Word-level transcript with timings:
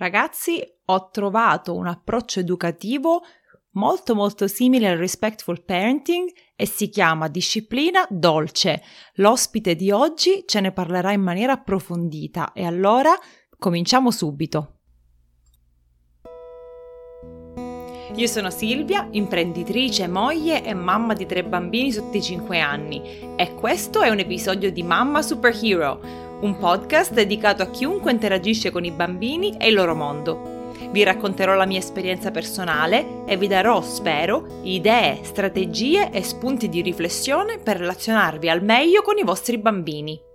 Ragazzi, 0.00 0.62
ho 0.86 1.10
trovato 1.10 1.76
un 1.76 1.86
approccio 1.86 2.40
educativo 2.40 3.20
molto 3.72 4.14
molto 4.14 4.46
simile 4.46 4.88
al 4.88 4.96
respectful 4.96 5.62
parenting 5.62 6.26
e 6.56 6.64
si 6.64 6.88
chiama 6.88 7.28
disciplina 7.28 8.06
dolce. 8.08 8.82
L'ospite 9.16 9.76
di 9.76 9.90
oggi 9.90 10.44
ce 10.46 10.60
ne 10.60 10.72
parlerà 10.72 11.12
in 11.12 11.20
maniera 11.20 11.52
approfondita 11.52 12.54
e 12.54 12.64
allora 12.64 13.12
cominciamo 13.58 14.10
subito. 14.10 14.78
Io 18.14 18.26
sono 18.26 18.48
Silvia, 18.48 19.06
imprenditrice, 19.10 20.08
moglie 20.08 20.64
e 20.64 20.72
mamma 20.72 21.12
di 21.12 21.26
tre 21.26 21.44
bambini 21.44 21.92
sotto 21.92 22.16
i 22.16 22.22
5 22.22 22.58
anni 22.58 23.36
e 23.36 23.54
questo 23.54 24.00
è 24.00 24.08
un 24.08 24.18
episodio 24.18 24.72
di 24.72 24.82
Mamma 24.82 25.20
Superhero 25.20 26.29
un 26.40 26.56
podcast 26.56 27.12
dedicato 27.12 27.62
a 27.62 27.70
chiunque 27.70 28.10
interagisce 28.10 28.70
con 28.70 28.84
i 28.84 28.90
bambini 28.90 29.56
e 29.58 29.68
il 29.68 29.74
loro 29.74 29.94
mondo. 29.94 30.72
Vi 30.90 31.02
racconterò 31.02 31.54
la 31.54 31.66
mia 31.66 31.78
esperienza 31.78 32.30
personale 32.30 33.24
e 33.26 33.36
vi 33.36 33.46
darò, 33.46 33.82
spero, 33.82 34.60
idee, 34.62 35.20
strategie 35.22 36.10
e 36.10 36.22
spunti 36.22 36.68
di 36.68 36.80
riflessione 36.80 37.58
per 37.58 37.76
relazionarvi 37.76 38.48
al 38.48 38.64
meglio 38.64 39.02
con 39.02 39.18
i 39.18 39.24
vostri 39.24 39.58
bambini. 39.58 40.29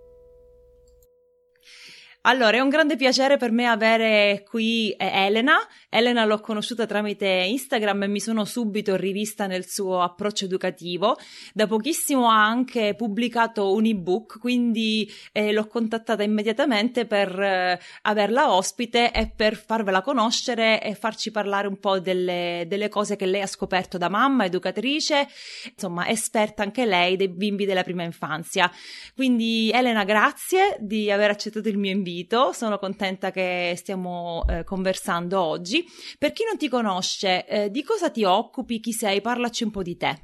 Allora, 2.27 2.57
è 2.57 2.59
un 2.59 2.69
grande 2.69 2.95
piacere 2.95 3.37
per 3.37 3.51
me 3.51 3.67
avere 3.67 4.43
qui 4.49 4.89
eh, 4.93 5.25
Elena. 5.25 5.57
Elena 5.89 6.25
l'ho 6.25 6.39
conosciuta 6.39 6.87
tramite 6.87 7.27
Instagram 7.27 8.01
e 8.01 8.07
mi 8.07 8.19
sono 8.19 8.45
subito 8.45 8.95
rivista 8.95 9.45
nel 9.45 9.67
suo 9.67 10.01
approccio 10.01 10.45
educativo. 10.45 11.17
Da 11.53 11.67
pochissimo 11.67 12.27
ha 12.27 12.43
anche 12.43 12.95
pubblicato 12.95 13.73
un 13.73 13.85
ebook, 13.85 14.39
quindi 14.39 15.07
eh, 15.31 15.51
l'ho 15.51 15.67
contattata 15.67 16.23
immediatamente 16.23 17.05
per 17.05 17.39
eh, 17.39 17.79
averla 18.01 18.51
ospite 18.55 19.11
e 19.11 19.31
per 19.33 19.55
farvela 19.55 20.01
conoscere 20.01 20.81
e 20.81 20.95
farci 20.95 21.29
parlare 21.29 21.67
un 21.67 21.77
po' 21.77 21.99
delle, 21.99 22.65
delle 22.67 22.89
cose 22.89 23.15
che 23.17 23.27
lei 23.27 23.41
ha 23.41 23.47
scoperto 23.47 23.99
da 23.99 24.09
mamma, 24.09 24.45
educatrice, 24.45 25.27
insomma, 25.71 26.07
esperta 26.09 26.63
anche 26.63 26.87
lei 26.87 27.17
dei 27.17 27.29
bimbi 27.29 27.65
della 27.65 27.83
prima 27.83 28.01
infanzia. 28.01 28.71
Quindi 29.13 29.69
Elena, 29.71 30.03
grazie 30.03 30.77
di 30.79 31.11
aver 31.11 31.29
accettato 31.29 31.69
il 31.69 31.77
mio 31.77 31.91
invito 31.91 32.13
invito, 32.15 32.53
sono 32.53 32.79
contenta 32.79 33.31
che 33.31 33.73
stiamo 33.75 34.45
eh, 34.47 34.63
conversando 34.63 35.41
oggi. 35.41 35.85
Per 36.17 36.31
chi 36.31 36.45
non 36.45 36.57
ti 36.57 36.69
conosce, 36.69 37.45
eh, 37.45 37.69
di 37.69 37.83
cosa 37.83 38.09
ti 38.09 38.23
occupi, 38.23 38.79
chi 38.79 38.93
sei? 38.93 39.19
Parlaci 39.19 39.63
un 39.63 39.71
po' 39.71 39.83
di 39.83 39.97
te. 39.97 40.19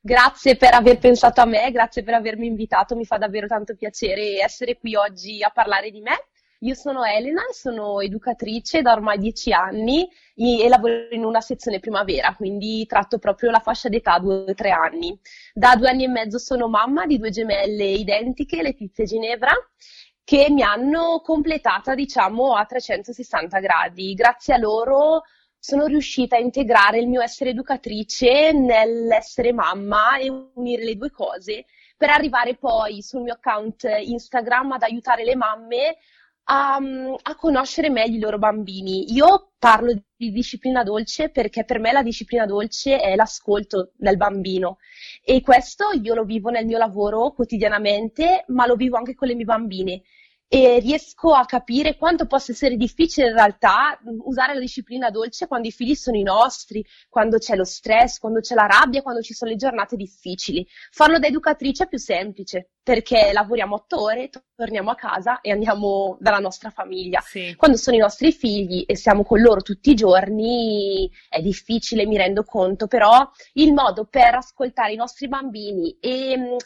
Grazie 0.00 0.56
per 0.56 0.74
aver 0.74 0.98
pensato 0.98 1.40
a 1.40 1.46
me, 1.46 1.70
grazie 1.70 2.02
per 2.02 2.14
avermi 2.14 2.46
invitato, 2.46 2.94
mi 2.94 3.06
fa 3.06 3.16
davvero 3.16 3.46
tanto 3.46 3.74
piacere 3.74 4.38
essere 4.42 4.76
qui 4.76 4.94
oggi 4.96 5.42
a 5.42 5.50
parlare 5.50 5.90
di 5.90 6.00
me. 6.00 6.26
Io 6.64 6.74
sono 6.74 7.04
Elena, 7.04 7.42
sono 7.50 8.00
educatrice 8.00 8.80
da 8.80 8.92
ormai 8.92 9.18
dieci 9.18 9.52
anni 9.52 10.08
e 10.34 10.68
lavoro 10.68 11.08
in 11.10 11.24
una 11.24 11.42
sezione 11.42 11.78
primavera, 11.78 12.34
quindi 12.34 12.86
tratto 12.86 13.18
proprio 13.18 13.50
la 13.50 13.60
fascia 13.60 13.90
d'età 13.90 14.18
2-3 14.18 14.70
anni. 14.70 15.18
Da 15.52 15.76
due 15.76 15.90
anni 15.90 16.04
e 16.04 16.08
mezzo 16.08 16.38
sono 16.38 16.66
mamma 16.66 17.04
di 17.06 17.18
due 17.18 17.28
gemelle 17.28 17.84
identiche, 17.84 18.62
Letizia 18.62 19.04
e 19.04 19.06
Ginevra, 19.06 19.52
che 20.24 20.48
mi 20.50 20.62
hanno 20.62 21.20
completata, 21.22 21.94
diciamo, 21.94 22.54
a 22.54 22.64
360 22.64 23.60
gradi. 23.60 24.14
Grazie 24.14 24.54
a 24.54 24.58
loro 24.58 25.22
sono 25.58 25.86
riuscita 25.86 26.36
a 26.36 26.40
integrare 26.40 26.98
il 26.98 27.08
mio 27.08 27.22
essere 27.22 27.50
educatrice 27.50 28.52
nell'essere 28.52 29.52
mamma 29.52 30.18
e 30.18 30.28
unire 30.54 30.84
le 30.84 30.96
due 30.96 31.10
cose 31.10 31.66
per 31.96 32.10
arrivare 32.10 32.56
poi 32.56 33.00
sul 33.02 33.22
mio 33.22 33.34
account 33.34 33.84
Instagram 33.84 34.72
ad 34.72 34.82
aiutare 34.82 35.24
le 35.24 35.36
mamme 35.36 35.96
a, 36.44 36.76
a, 36.76 37.34
conoscere 37.36 37.90
meglio 37.90 38.16
i 38.16 38.20
loro 38.20 38.38
bambini. 38.38 39.12
Io 39.12 39.52
parlo 39.58 39.92
di 40.16 40.30
disciplina 40.30 40.82
dolce 40.82 41.30
perché 41.30 41.64
per 41.64 41.78
me 41.78 41.92
la 41.92 42.02
disciplina 42.02 42.46
dolce 42.46 42.98
è 43.00 43.14
l'ascolto 43.14 43.92
del 43.96 44.16
bambino 44.16 44.78
e 45.22 45.40
questo 45.40 45.86
io 46.00 46.14
lo 46.14 46.24
vivo 46.24 46.50
nel 46.50 46.66
mio 46.66 46.78
lavoro 46.78 47.32
quotidianamente, 47.32 48.44
ma 48.48 48.66
lo 48.66 48.76
vivo 48.76 48.96
anche 48.96 49.14
con 49.14 49.28
le 49.28 49.34
mie 49.34 49.44
bambine 49.44 50.02
e 50.48 50.78
riesco 50.78 51.32
a 51.32 51.44
capire 51.46 51.96
quanto 51.96 52.26
possa 52.26 52.52
essere 52.52 52.76
difficile 52.76 53.28
in 53.28 53.34
realtà 53.34 53.98
usare 54.24 54.54
la 54.54 54.60
disciplina 54.60 55.10
dolce 55.10 55.46
quando 55.46 55.68
i 55.68 55.72
figli 55.72 55.94
sono 55.94 56.16
i 56.16 56.22
nostri, 56.22 56.84
quando 57.08 57.38
c'è 57.38 57.56
lo 57.56 57.64
stress, 57.64 58.18
quando 58.18 58.40
c'è 58.40 58.54
la 58.54 58.66
rabbia, 58.66 59.02
quando 59.02 59.20
ci 59.20 59.34
sono 59.34 59.50
le 59.50 59.56
giornate 59.56 59.96
difficili. 59.96 60.66
Farlo 60.90 61.18
da 61.18 61.26
educatrice 61.26 61.84
è 61.84 61.88
più 61.88 61.98
semplice 61.98 62.68
perché 62.84 63.30
lavoriamo 63.32 63.76
otto 63.76 64.02
ore, 64.02 64.28
torniamo 64.54 64.90
a 64.90 64.94
casa 64.94 65.40
e 65.40 65.50
andiamo 65.50 66.18
dalla 66.20 66.38
nostra 66.38 66.68
famiglia. 66.68 67.20
Sì. 67.20 67.54
Quando 67.56 67.78
sono 67.78 67.96
i 67.96 68.00
nostri 68.00 68.30
figli 68.30 68.84
e 68.86 68.94
siamo 68.94 69.24
con 69.24 69.40
loro 69.40 69.62
tutti 69.62 69.90
i 69.90 69.94
giorni 69.94 71.10
è 71.30 71.40
difficile, 71.40 72.04
mi 72.04 72.18
rendo 72.18 72.44
conto, 72.44 72.86
però 72.86 73.26
il 73.54 73.72
modo 73.72 74.04
per 74.04 74.34
ascoltare 74.34 74.92
i 74.92 74.96
nostri 74.96 75.28
bambini 75.28 75.96
e 75.98 76.36
mh, 76.36 76.56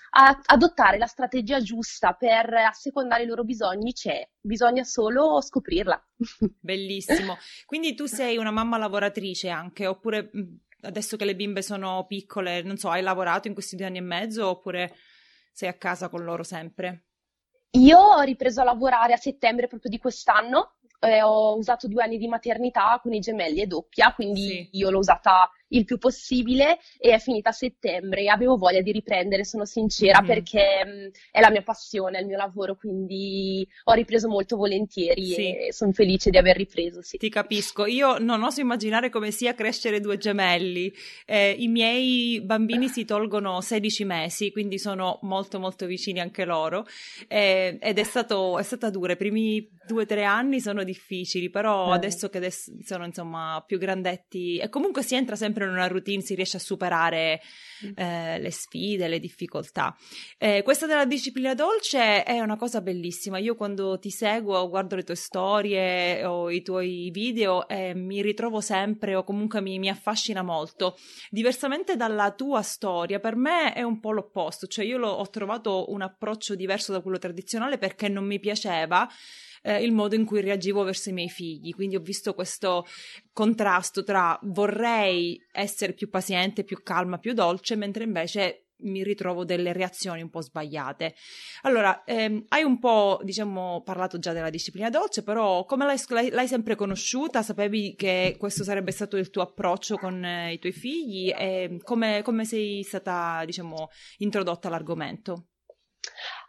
adottare 0.47 0.99
la 0.99 1.07
strategia 1.07 1.61
giusta 1.61 2.13
per 2.15 2.53
assecondare 2.53 3.23
i 3.23 3.27
loro 3.27 3.45
bisogni 3.45 3.68
c'è, 3.93 4.29
bisogna 4.41 4.85
solo 4.85 5.41
scoprirla. 5.41 6.03
Bellissimo. 6.61 7.37
Quindi 7.67 7.95
tu 7.95 8.07
sei 8.07 8.37
una 8.37 8.51
mamma 8.51 8.79
lavoratrice 8.79 9.49
anche, 9.49 9.87
oppure 9.87 10.31
adesso 10.83 11.17
che 11.17 11.25
le 11.25 11.35
bimbe 11.35 11.63
sono 11.63 12.07
piccole, 12.07 12.63
non 12.63 12.77
so, 12.77 12.89
hai 12.91 13.03
lavorato 13.03 13.49
in 13.49 13.55
questi 13.55 13.77
due 13.77 13.87
anni 13.87 13.99
e 13.99 14.03
mezzo 14.03 14.49
oppure 14.49 14.95
sei 15.53 15.69
a 15.69 15.75
casa 15.75 16.09
con 16.09 16.23
loro 16.23 16.43
sempre? 16.43 17.07
Io 17.73 17.99
ho 17.99 18.21
ripreso 18.21 18.61
a 18.61 18.65
lavorare 18.65 19.13
a 19.13 19.19
settembre 19.19 19.67
proprio 19.67 19.91
di 19.91 19.99
quest'anno, 19.99 20.77
eh, 21.01 21.23
ho 21.23 21.57
usato 21.57 21.87
due 21.89 22.03
anni 22.03 22.17
di 22.17 22.29
maternità 22.29 22.99
con 23.03 23.13
i 23.13 23.21
gemelli 23.21 23.61
e 23.61 23.67
doppia, 23.67 24.13
quindi 24.15 24.49
sì. 24.49 24.69
io 24.73 24.91
l'ho 24.91 24.99
usata 24.99 25.51
il 25.69 25.85
più 25.85 25.99
possibile 25.99 26.79
e 26.99 27.13
è 27.13 27.19
finita 27.19 27.51
a 27.51 27.53
settembre. 27.53 28.29
Avevo 28.29 28.57
voglia 28.57 28.81
di 28.81 28.93
riprendere, 28.93 29.45
sono 29.45 29.65
sincera, 29.65 30.21
mm-hmm. 30.21 30.29
perché 30.29 30.85
mh, 30.85 31.11
è 31.31 31.41
la 31.41 31.51
mia 31.51 31.63
passione, 31.63 32.19
è 32.19 32.21
il 32.21 32.27
mio 32.27 32.37
lavoro, 32.37 32.77
quindi 32.77 33.67
ho 33.85 33.93
ripreso 33.93 34.29
molto 34.29 34.57
volentieri 34.57 35.27
sì. 35.27 35.55
e 35.55 35.73
sono 35.73 35.93
felice 35.93 36.31
di 36.31 36.39
aver 36.39 36.57
ripreso. 36.57 37.03
Sì. 37.03 37.19
Ti 37.19 37.29
capisco. 37.29 37.87
Io 37.87 38.19
non 38.19 38.43
oso 38.43 38.61
immaginare 38.61 39.11
come 39.11 39.31
sia 39.31 39.55
crescere 39.55 40.01
due 40.01 40.19
gemelli. 40.19 40.93
Eh, 41.27 41.55
I 41.59 41.69
miei 41.69 42.41
bambini 42.41 42.89
si 42.89 43.05
tolgono 43.05 43.61
16 43.61 44.05
mesi, 44.05 44.51
quindi 44.51 44.79
sono 44.79 45.19
molto 45.23 45.59
molto 45.59 45.87
vicini 45.87 46.21
anche 46.21 46.45
loro 46.45 46.87
eh, 47.27 47.79
ed 47.81 47.99
è, 47.99 48.05
stato, 48.05 48.59
è 48.59 48.63
stata 48.63 48.91
dura. 48.91 49.13
I 49.13 49.17
primi 49.17 49.69
due 49.87 50.03
o 50.03 50.07
tre 50.07 50.25
anni 50.25 50.61
sono 50.61 50.85
difficili, 50.85 51.51
però 51.51 51.91
eh. 51.91 51.95
adesso 51.95 52.29
che 52.29 52.39
adesso 52.39 52.73
sono 52.85 53.05
insomma 53.05 53.63
più 53.67 53.79
grandetti 53.79 54.59
e 54.59 54.69
comunque 54.69 55.03
si 55.03 55.15
entra 55.15 55.35
sempre 55.35 55.58
sempre 55.59 55.67
in 55.67 55.71
una 55.71 55.89
routine 55.89 56.23
si 56.23 56.35
riesce 56.35 56.57
a 56.57 56.61
superare 56.61 57.41
mm. 57.85 57.91
eh, 57.97 58.39
le 58.39 58.51
sfide, 58.51 59.09
le 59.09 59.19
difficoltà. 59.19 59.97
Eh, 60.39 60.63
questa 60.63 60.87
della 60.87 61.05
disciplina 61.05 61.55
dolce 61.55 62.23
è 62.23 62.41
una 62.41 62.57
cosa 62.57 62.81
bellissima. 62.81 63.39
Io 63.39 63.57
quando 63.57 63.99
ti 63.99 64.11
seguo, 64.11 64.69
guardo 64.69 64.95
le 64.95 65.03
tue 65.03 65.17
storie 65.17 66.25
o 66.25 66.51
i 66.51 66.63
tuoi 66.63 67.11
video 67.13 67.69
e 67.69 67.95
mi 67.95 68.23
ritrovo 68.23 68.61
sempre 68.61 69.15
o 69.15 69.25
comunque 69.25 69.61
mi, 69.61 69.79
mi 69.79 69.89
affascina 69.89 70.43
molto. 70.43 70.97
Diversamente 71.31 71.97
dalla 71.97 72.33
tua 72.33 72.63
storia, 72.63 73.19
per 73.19 73.37
me 73.37 73.73
è 73.73 73.83
un 73.83 74.01
po' 74.01 74.13
l'opposto, 74.13 74.67
cioè 74.67 74.85
io 74.85 75.05
ho 75.05 75.29
trovato 75.31 75.91
un 75.91 76.03
approccio 76.03 76.55
diverso 76.55 76.93
da 76.93 77.01
quello 77.01 77.19
tradizionale 77.19 77.79
perché 77.79 78.09
non 78.09 78.25
mi 78.25 78.39
piaceva 78.39 79.09
eh, 79.63 79.83
il 79.83 79.93
modo 79.93 80.15
in 80.15 80.25
cui 80.25 80.41
reagivo 80.41 80.83
verso 80.83 81.11
i 81.11 81.13
miei 81.13 81.29
figli. 81.29 81.75
Quindi 81.75 81.97
ho 81.97 82.01
visto 82.01 82.35
questo 82.35 82.87
contrasto 83.33 84.03
tra 84.03 84.39
vorrei 84.43 85.39
essere 85.53 85.93
più 85.93 86.09
paziente, 86.09 86.65
più 86.65 86.83
calma, 86.83 87.19
più 87.19 87.33
dolce, 87.33 87.77
mentre 87.77 88.05
invece 88.05 88.69
mi 88.81 89.03
ritrovo 89.03 89.45
delle 89.45 89.73
reazioni 89.73 90.23
un 90.23 90.31
po' 90.31 90.41
sbagliate. 90.41 91.15
Allora, 91.63 92.05
ehm, 92.05 92.45
hai 92.49 92.63
un 92.63 92.79
po', 92.79 93.21
diciamo, 93.23 93.83
parlato 93.83 94.19
già 94.19 94.33
della 94.33 94.51
disciplina 94.51 94.91
dolce, 94.91 95.23
però 95.23 95.65
come 95.65 95.85
l'hai, 95.85 96.31
l'hai, 96.31 96.47
sempre 96.49 96.77
conosciuta? 96.77 97.43
Sapevi 97.43 97.95
che 97.97 98.37
questo 98.39 98.65
sarebbe 98.65 98.93
stato 98.93 99.17
il 99.17 99.31
tuo 99.31 99.43
approccio 99.43 99.97
con 99.97 100.25
eh, 100.25 100.53
i 100.53 100.59
tuoi 100.59 100.73
figli? 100.73 101.33
E 101.37 101.79
come, 101.83 102.23
come 102.23 102.45
sei 102.45 102.83
stata, 102.83 103.43
diciamo, 103.45 103.89
introdotta 104.19 104.69
all'argomento? 104.69 105.49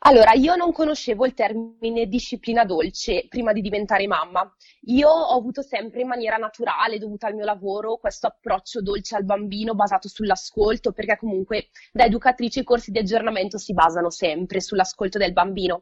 Allora, 0.03 0.31
io 0.31 0.55
non 0.55 0.71
conoscevo 0.71 1.25
il 1.25 1.33
termine 1.33 2.05
disciplina 2.07 2.63
dolce 2.63 3.25
prima 3.27 3.51
di 3.51 3.59
diventare 3.59 4.07
mamma. 4.07 4.49
Io 4.85 5.09
ho 5.09 5.37
avuto 5.37 5.61
sempre 5.61 6.01
in 6.01 6.07
maniera 6.07 6.37
naturale, 6.37 6.99
dovuta 6.99 7.27
al 7.27 7.35
mio 7.35 7.43
lavoro, 7.43 7.97
questo 7.97 8.27
approccio 8.27 8.81
dolce 8.81 9.17
al 9.17 9.25
bambino 9.25 9.75
basato 9.75 10.07
sull'ascolto, 10.07 10.93
perché 10.93 11.17
comunque 11.17 11.69
da 11.91 12.05
educatrice 12.05 12.61
i 12.61 12.63
corsi 12.63 12.91
di 12.91 12.99
aggiornamento 12.99 13.57
si 13.57 13.73
basano 13.73 14.09
sempre 14.09 14.61
sull'ascolto 14.61 15.17
del 15.17 15.33
bambino. 15.33 15.81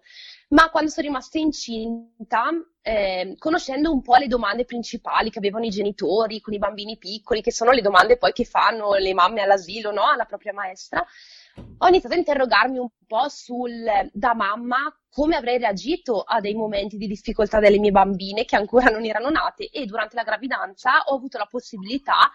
Ma 0.49 0.69
quando 0.71 0.89
sono 0.89 1.05
rimasta 1.05 1.37
incinta, 1.37 2.49
eh, 2.81 3.35
conoscendo 3.37 3.91
un 3.91 4.01
po' 4.01 4.15
le 4.15 4.27
domande 4.27 4.65
principali 4.65 5.29
che 5.29 5.39
avevano 5.39 5.65
i 5.65 5.69
genitori 5.69 6.39
con 6.39 6.53
i 6.53 6.57
bambini 6.57 6.97
piccoli, 6.97 7.41
che 7.41 7.51
sono 7.51 7.71
le 7.71 7.81
domande 7.81 8.17
poi 8.17 8.31
che 8.31 8.45
fanno 8.45 8.93
le 8.93 9.13
mamme 9.13 9.41
all'asilo, 9.41 9.91
no? 9.91 10.09
alla 10.09 10.25
propria 10.25 10.53
maestra, 10.53 11.05
ho 11.79 11.87
iniziato 11.87 12.15
a 12.15 12.17
interrogarmi 12.17 12.79
un 12.79 12.89
po' 13.05 13.29
sul, 13.29 13.85
da 14.11 14.33
mamma, 14.33 14.77
come 15.09 15.35
avrei 15.35 15.57
reagito 15.57 16.21
a 16.21 16.39
dei 16.39 16.53
momenti 16.53 16.97
di 16.97 17.07
difficoltà 17.07 17.59
delle 17.59 17.79
mie 17.79 17.91
bambine 17.91 18.45
che 18.45 18.55
ancora 18.55 18.89
non 18.89 19.05
erano 19.05 19.29
nate 19.29 19.69
e 19.69 19.85
durante 19.85 20.15
la 20.15 20.23
gravidanza 20.23 21.03
ho 21.05 21.15
avuto 21.15 21.37
la 21.37 21.47
possibilità 21.49 22.31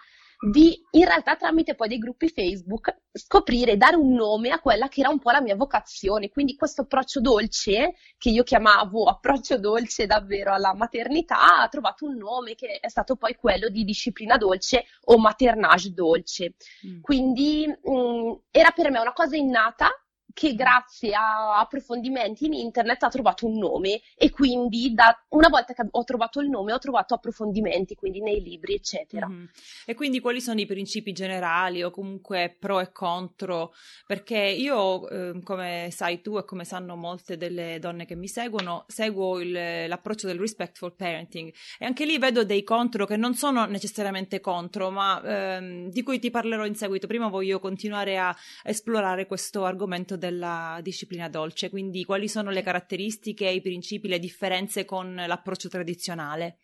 di 0.51 0.83
in 0.91 1.05
realtà 1.05 1.37
tramite 1.37 1.73
poi 1.73 1.87
dei 1.87 1.97
gruppi 1.97 2.27
Facebook 2.27 3.03
scoprire, 3.13 3.77
dare 3.77 3.95
un 3.95 4.13
nome 4.13 4.49
a 4.49 4.59
quella 4.59 4.89
che 4.89 4.99
era 4.99 5.09
un 5.09 5.19
po' 5.19 5.31
la 5.31 5.41
mia 5.41 5.55
vocazione. 5.55 6.29
Quindi 6.29 6.55
questo 6.55 6.81
approccio 6.81 7.21
dolce, 7.21 7.95
che 8.17 8.29
io 8.29 8.43
chiamavo 8.43 9.05
approccio 9.05 9.57
dolce 9.57 10.05
davvero 10.05 10.51
alla 10.51 10.73
maternità, 10.73 11.61
ha 11.61 11.67
trovato 11.69 12.05
un 12.05 12.17
nome 12.17 12.55
che 12.55 12.79
è 12.81 12.89
stato 12.89 13.15
poi 13.15 13.35
quello 13.35 13.69
di 13.69 13.85
disciplina 13.85 14.35
dolce 14.35 14.85
o 15.05 15.17
maternage 15.17 15.93
dolce. 15.93 16.55
Mm. 16.85 17.01
Quindi 17.01 17.65
mh, 17.67 17.91
mm, 17.91 18.31
era 18.51 18.71
per 18.71 18.91
me 18.91 18.99
una 18.99 19.13
cosa 19.13 19.37
innata 19.37 19.91
che 20.33 20.55
grazie 20.55 21.13
a 21.13 21.59
approfondimenti 21.59 22.45
in 22.45 22.53
internet 22.53 23.03
ha 23.03 23.09
trovato 23.09 23.45
un 23.45 23.57
nome 23.57 24.01
e 24.17 24.31
quindi 24.31 24.93
da, 24.93 25.15
una 25.29 25.47
volta 25.47 25.73
che 25.73 25.85
ho 25.89 26.03
trovato 26.03 26.41
il 26.41 26.49
nome 26.49 26.73
ho 26.73 26.79
trovato 26.79 27.13
approfondimenti, 27.13 27.95
quindi 27.95 28.19
nei 28.19 28.41
libri, 28.41 28.73
eccetera. 28.73 29.27
Mm-hmm. 29.27 29.45
E 29.85 29.93
quindi 29.93 30.19
quali 30.19 30.41
sono 30.41 30.59
i 30.59 30.65
principi 30.65 31.11
generali 31.11 31.83
o 31.83 31.91
comunque 31.91 32.55
pro 32.57 32.79
e 32.79 32.91
contro? 32.91 33.73
Perché 34.07 34.37
io, 34.37 35.07
eh, 35.07 35.41
come 35.43 35.89
sai 35.91 36.21
tu 36.21 36.37
e 36.37 36.45
come 36.45 36.65
sanno 36.65 36.95
molte 36.95 37.37
delle 37.37 37.77
donne 37.79 38.05
che 38.05 38.15
mi 38.15 38.27
seguono, 38.27 38.85
seguo 38.87 39.39
il, 39.39 39.51
l'approccio 39.87 40.25
del 40.25 40.39
respectful 40.39 40.95
parenting 40.95 41.53
e 41.77 41.85
anche 41.85 42.05
lì 42.05 42.17
vedo 42.17 42.43
dei 42.43 42.63
contro 42.63 43.05
che 43.05 43.17
non 43.17 43.35
sono 43.35 43.65
necessariamente 43.65 44.39
contro, 44.39 44.89
ma 44.89 45.21
ehm, 45.23 45.89
di 45.89 46.01
cui 46.01 46.17
ti 46.17 46.31
parlerò 46.31 46.65
in 46.65 46.75
seguito. 46.75 47.05
Prima 47.05 47.27
voglio 47.27 47.59
continuare 47.59 48.17
a 48.17 48.35
esplorare 48.63 49.27
questo 49.27 49.63
argomento 49.63 50.17
della 50.23 50.79
disciplina 50.81 51.27
dolce, 51.27 51.69
quindi 51.69 52.05
quali 52.05 52.29
sono 52.29 52.49
le 52.49 52.61
caratteristiche, 52.61 53.49
i 53.49 53.61
principi, 53.61 54.07
le 54.07 54.19
differenze 54.19 54.85
con 54.85 55.13
l'approccio 55.13 55.67
tradizionale? 55.67 56.59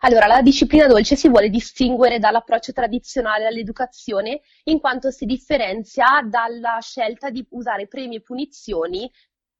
Allora, 0.00 0.26
la 0.26 0.42
disciplina 0.42 0.86
dolce 0.86 1.14
si 1.14 1.28
vuole 1.28 1.48
distinguere 1.48 2.18
dall'approccio 2.18 2.72
tradizionale 2.72 3.46
all'educazione 3.46 4.40
in 4.64 4.80
quanto 4.80 5.10
si 5.10 5.26
differenzia 5.26 6.26
dalla 6.28 6.78
scelta 6.80 7.30
di 7.30 7.46
usare 7.50 7.86
premi 7.86 8.16
e 8.16 8.22
punizioni 8.22 9.08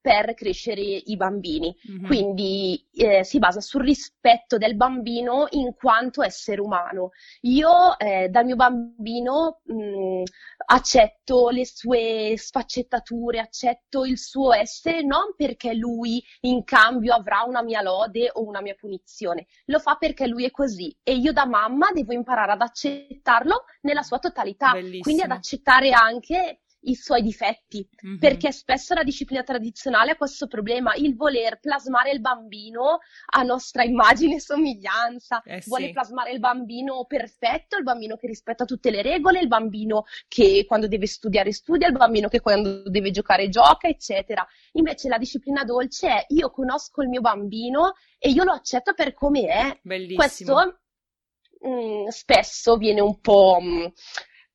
per 0.06 0.34
crescere 0.34 0.80
i 0.80 1.16
bambini. 1.16 1.76
Mm-hmm. 1.90 2.06
Quindi 2.06 2.86
eh, 2.92 3.24
si 3.24 3.40
basa 3.40 3.60
sul 3.60 3.82
rispetto 3.82 4.56
del 4.56 4.76
bambino 4.76 5.48
in 5.50 5.74
quanto 5.74 6.22
essere 6.22 6.60
umano. 6.60 7.10
Io 7.40 7.98
eh, 7.98 8.28
dal 8.28 8.44
mio 8.44 8.54
bambino 8.54 9.62
mh, 9.64 9.74
mm, 9.74 10.22
accetto 10.66 11.48
le 11.48 11.66
sue 11.66 12.34
sfaccettature, 12.36 13.40
accetto 13.40 14.04
il 14.04 14.16
suo 14.16 14.52
essere 14.52 15.02
non 15.02 15.34
perché 15.36 15.74
lui 15.74 16.22
in 16.42 16.62
cambio 16.62 17.12
avrà 17.12 17.42
una 17.42 17.64
mia 17.64 17.82
lode 17.82 18.30
o 18.32 18.46
una 18.46 18.60
mia 18.60 18.76
punizione, 18.78 19.46
lo 19.64 19.80
fa 19.80 19.96
perché 19.96 20.28
lui 20.28 20.44
è 20.44 20.52
così 20.52 20.96
e 21.02 21.16
io 21.16 21.32
da 21.32 21.46
mamma 21.46 21.90
devo 21.92 22.12
imparare 22.12 22.52
ad 22.52 22.60
accettarlo 22.60 23.64
nella 23.80 24.02
sua 24.02 24.20
totalità, 24.20 24.70
Bellissimo. 24.70 25.02
quindi 25.02 25.22
ad 25.22 25.32
accettare 25.32 25.90
anche 25.90 26.60
i 26.86 26.94
suoi 26.94 27.22
difetti, 27.22 27.88
mm-hmm. 28.04 28.18
perché 28.18 28.52
spesso 28.52 28.94
la 28.94 29.02
disciplina 29.02 29.42
tradizionale 29.42 30.12
ha 30.12 30.16
questo 30.16 30.46
problema, 30.46 30.94
il 30.94 31.16
voler 31.16 31.58
plasmare 31.60 32.10
il 32.10 32.20
bambino 32.20 32.98
a 33.26 33.42
nostra 33.42 33.82
immagine 33.82 34.36
e 34.36 34.40
somiglianza, 34.40 35.42
eh 35.42 35.60
sì. 35.60 35.68
vuole 35.68 35.90
plasmare 35.90 36.32
il 36.32 36.38
bambino 36.38 37.04
perfetto, 37.06 37.76
il 37.76 37.82
bambino 37.82 38.16
che 38.16 38.26
rispetta 38.26 38.64
tutte 38.64 38.90
le 38.90 39.02
regole, 39.02 39.40
il 39.40 39.48
bambino 39.48 40.04
che 40.28 40.64
quando 40.66 40.88
deve 40.88 41.06
studiare 41.06 41.52
studia, 41.52 41.88
il 41.88 41.96
bambino 41.96 42.28
che 42.28 42.40
quando 42.40 42.82
deve 42.88 43.10
giocare 43.10 43.48
gioca, 43.48 43.88
eccetera. 43.88 44.46
Invece 44.72 45.08
la 45.08 45.18
disciplina 45.18 45.64
dolce 45.64 46.08
è 46.08 46.24
io 46.28 46.50
conosco 46.50 47.02
il 47.02 47.08
mio 47.08 47.20
bambino 47.20 47.94
e 48.18 48.30
io 48.30 48.44
lo 48.44 48.52
accetto 48.52 48.94
per 48.94 49.14
come 49.14 49.46
è. 49.46 49.78
Bellissimo. 49.82 50.18
Questo 50.18 50.80
mh, 51.60 51.68
mm, 51.68 52.06
spesso 52.08 52.76
viene 52.76 53.00
un 53.00 53.20
po' 53.20 53.58
mh, 53.60 53.66
mm, 53.66 53.86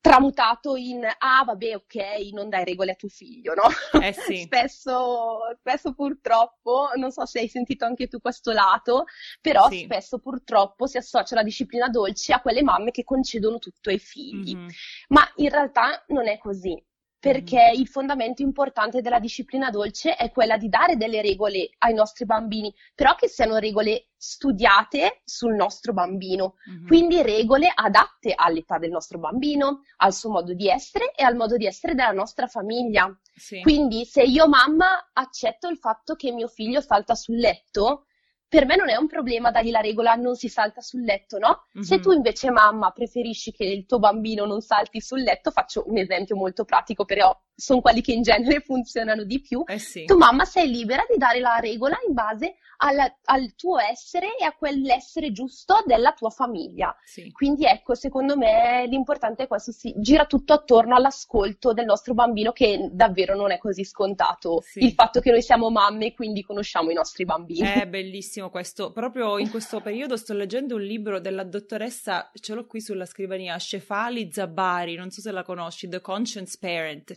tramutato 0.02 0.74
in 0.74 1.04
ah 1.04 1.44
vabbè 1.44 1.76
ok 1.76 2.32
non 2.32 2.48
dai 2.48 2.64
regole 2.64 2.90
a 2.90 2.94
tuo 2.96 3.08
figlio 3.08 3.54
no? 3.54 3.62
Eh 4.02 4.12
sì. 4.12 4.42
spesso, 4.42 5.38
spesso 5.60 5.94
purtroppo 5.94 6.90
non 6.96 7.12
so 7.12 7.24
se 7.24 7.38
hai 7.38 7.48
sentito 7.48 7.84
anche 7.84 8.08
tu 8.08 8.20
questo 8.20 8.50
lato 8.50 9.04
però 9.40 9.68
sì. 9.68 9.84
spesso 9.84 10.18
purtroppo 10.18 10.86
si 10.86 10.96
associa 10.96 11.36
la 11.36 11.44
disciplina 11.44 11.88
dolce 11.88 12.32
a 12.32 12.40
quelle 12.40 12.64
mamme 12.64 12.90
che 12.90 13.04
concedono 13.04 13.58
tutto 13.60 13.90
ai 13.90 14.00
figli 14.00 14.56
mm-hmm. 14.56 14.68
ma 15.10 15.22
in 15.36 15.48
realtà 15.48 16.02
non 16.08 16.26
è 16.26 16.36
così 16.36 16.84
perché 17.22 17.70
mm. 17.70 17.78
il 17.78 17.86
fondamento 17.86 18.42
importante 18.42 19.00
della 19.00 19.20
disciplina 19.20 19.70
dolce 19.70 20.16
è 20.16 20.32
quella 20.32 20.56
di 20.56 20.68
dare 20.68 20.96
delle 20.96 21.22
regole 21.22 21.70
ai 21.78 21.94
nostri 21.94 22.24
bambini, 22.24 22.74
però 22.96 23.14
che 23.14 23.28
siano 23.28 23.58
regole 23.58 24.08
studiate 24.16 25.20
sul 25.24 25.54
nostro 25.54 25.92
bambino, 25.92 26.56
mm-hmm. 26.68 26.86
quindi 26.88 27.22
regole 27.22 27.70
adatte 27.72 28.32
all'età 28.34 28.78
del 28.78 28.90
nostro 28.90 29.20
bambino, 29.20 29.82
al 29.98 30.12
suo 30.12 30.30
modo 30.30 30.52
di 30.52 30.68
essere 30.68 31.12
e 31.14 31.22
al 31.22 31.36
modo 31.36 31.56
di 31.56 31.64
essere 31.64 31.94
della 31.94 32.10
nostra 32.10 32.48
famiglia. 32.48 33.16
Sì. 33.36 33.60
Quindi 33.60 34.04
se 34.04 34.22
io 34.22 34.48
mamma 34.48 35.10
accetto 35.12 35.68
il 35.68 35.78
fatto 35.78 36.16
che 36.16 36.32
mio 36.32 36.48
figlio 36.48 36.80
salta 36.80 37.14
sul 37.14 37.36
letto, 37.36 38.06
per 38.52 38.66
me 38.66 38.76
non 38.76 38.90
è 38.90 38.96
un 38.96 39.06
problema 39.06 39.50
dargli 39.50 39.70
la 39.70 39.80
regola 39.80 40.12
non 40.12 40.36
si 40.36 40.50
salta 40.50 40.82
sul 40.82 41.04
letto, 41.04 41.38
no? 41.38 41.68
Mm-hmm. 41.74 41.86
Se 41.86 42.00
tu 42.00 42.12
invece 42.12 42.50
mamma 42.50 42.90
preferisci 42.90 43.50
che 43.50 43.64
il 43.64 43.86
tuo 43.86 43.98
bambino 43.98 44.44
non 44.44 44.60
salti 44.60 45.00
sul 45.00 45.22
letto, 45.22 45.50
faccio 45.50 45.84
un 45.86 45.96
esempio 45.96 46.36
molto 46.36 46.66
pratico, 46.66 47.06
però 47.06 47.34
sono 47.54 47.80
quelli 47.80 48.02
che 48.02 48.12
in 48.12 48.20
genere 48.20 48.60
funzionano 48.66 49.24
di 49.24 49.40
più, 49.40 49.62
eh 49.66 49.78
sì. 49.78 50.04
tu 50.04 50.18
mamma 50.18 50.44
sei 50.44 50.68
libera 50.68 51.02
di 51.08 51.16
dare 51.16 51.40
la 51.40 51.60
regola 51.60 51.96
in 52.06 52.12
base 52.12 52.56
alla, 52.84 53.16
al 53.24 53.54
tuo 53.54 53.78
essere 53.78 54.36
e 54.36 54.44
a 54.44 54.52
quell'essere 54.52 55.30
giusto 55.32 55.82
della 55.86 56.12
tua 56.12 56.30
famiglia. 56.30 56.94
Sì. 57.04 57.30
Quindi 57.30 57.64
ecco, 57.64 57.94
secondo 57.94 58.36
me 58.36 58.86
l'importante 58.88 59.44
è 59.44 59.46
questo, 59.46 59.72
si 59.72 59.94
gira 59.96 60.26
tutto 60.26 60.52
attorno 60.52 60.96
all'ascolto 60.96 61.72
del 61.72 61.84
nostro 61.84 62.14
bambino 62.14 62.52
che 62.52 62.88
davvero 62.92 63.36
non 63.36 63.52
è 63.52 63.58
così 63.58 63.84
scontato. 63.84 64.62
Sì. 64.64 64.84
Il 64.84 64.92
fatto 64.92 65.20
che 65.20 65.30
noi 65.30 65.42
siamo 65.42 65.70
mamme 65.70 66.06
e 66.06 66.14
quindi 66.14 66.42
conosciamo 66.42 66.90
i 66.90 66.94
nostri 66.94 67.24
bambini. 67.24 67.60
È 67.60 67.86
bellissimo 67.86 68.50
questo. 68.50 68.92
Proprio 68.92 69.38
in 69.38 69.50
questo 69.50 69.80
periodo 69.80 70.16
sto 70.16 70.34
leggendo 70.34 70.74
un 70.74 70.82
libro 70.82 71.20
della 71.20 71.44
dottoressa, 71.44 72.30
ce 72.34 72.54
l'ho 72.54 72.66
qui 72.66 72.80
sulla 72.80 73.06
scrivania, 73.06 73.58
Shefali 73.58 74.30
Zabari, 74.32 74.96
non 74.96 75.10
so 75.10 75.20
se 75.20 75.30
la 75.30 75.44
conosci, 75.44 75.88
The 75.88 76.00
Conscience 76.00 76.56
Parent 76.60 77.16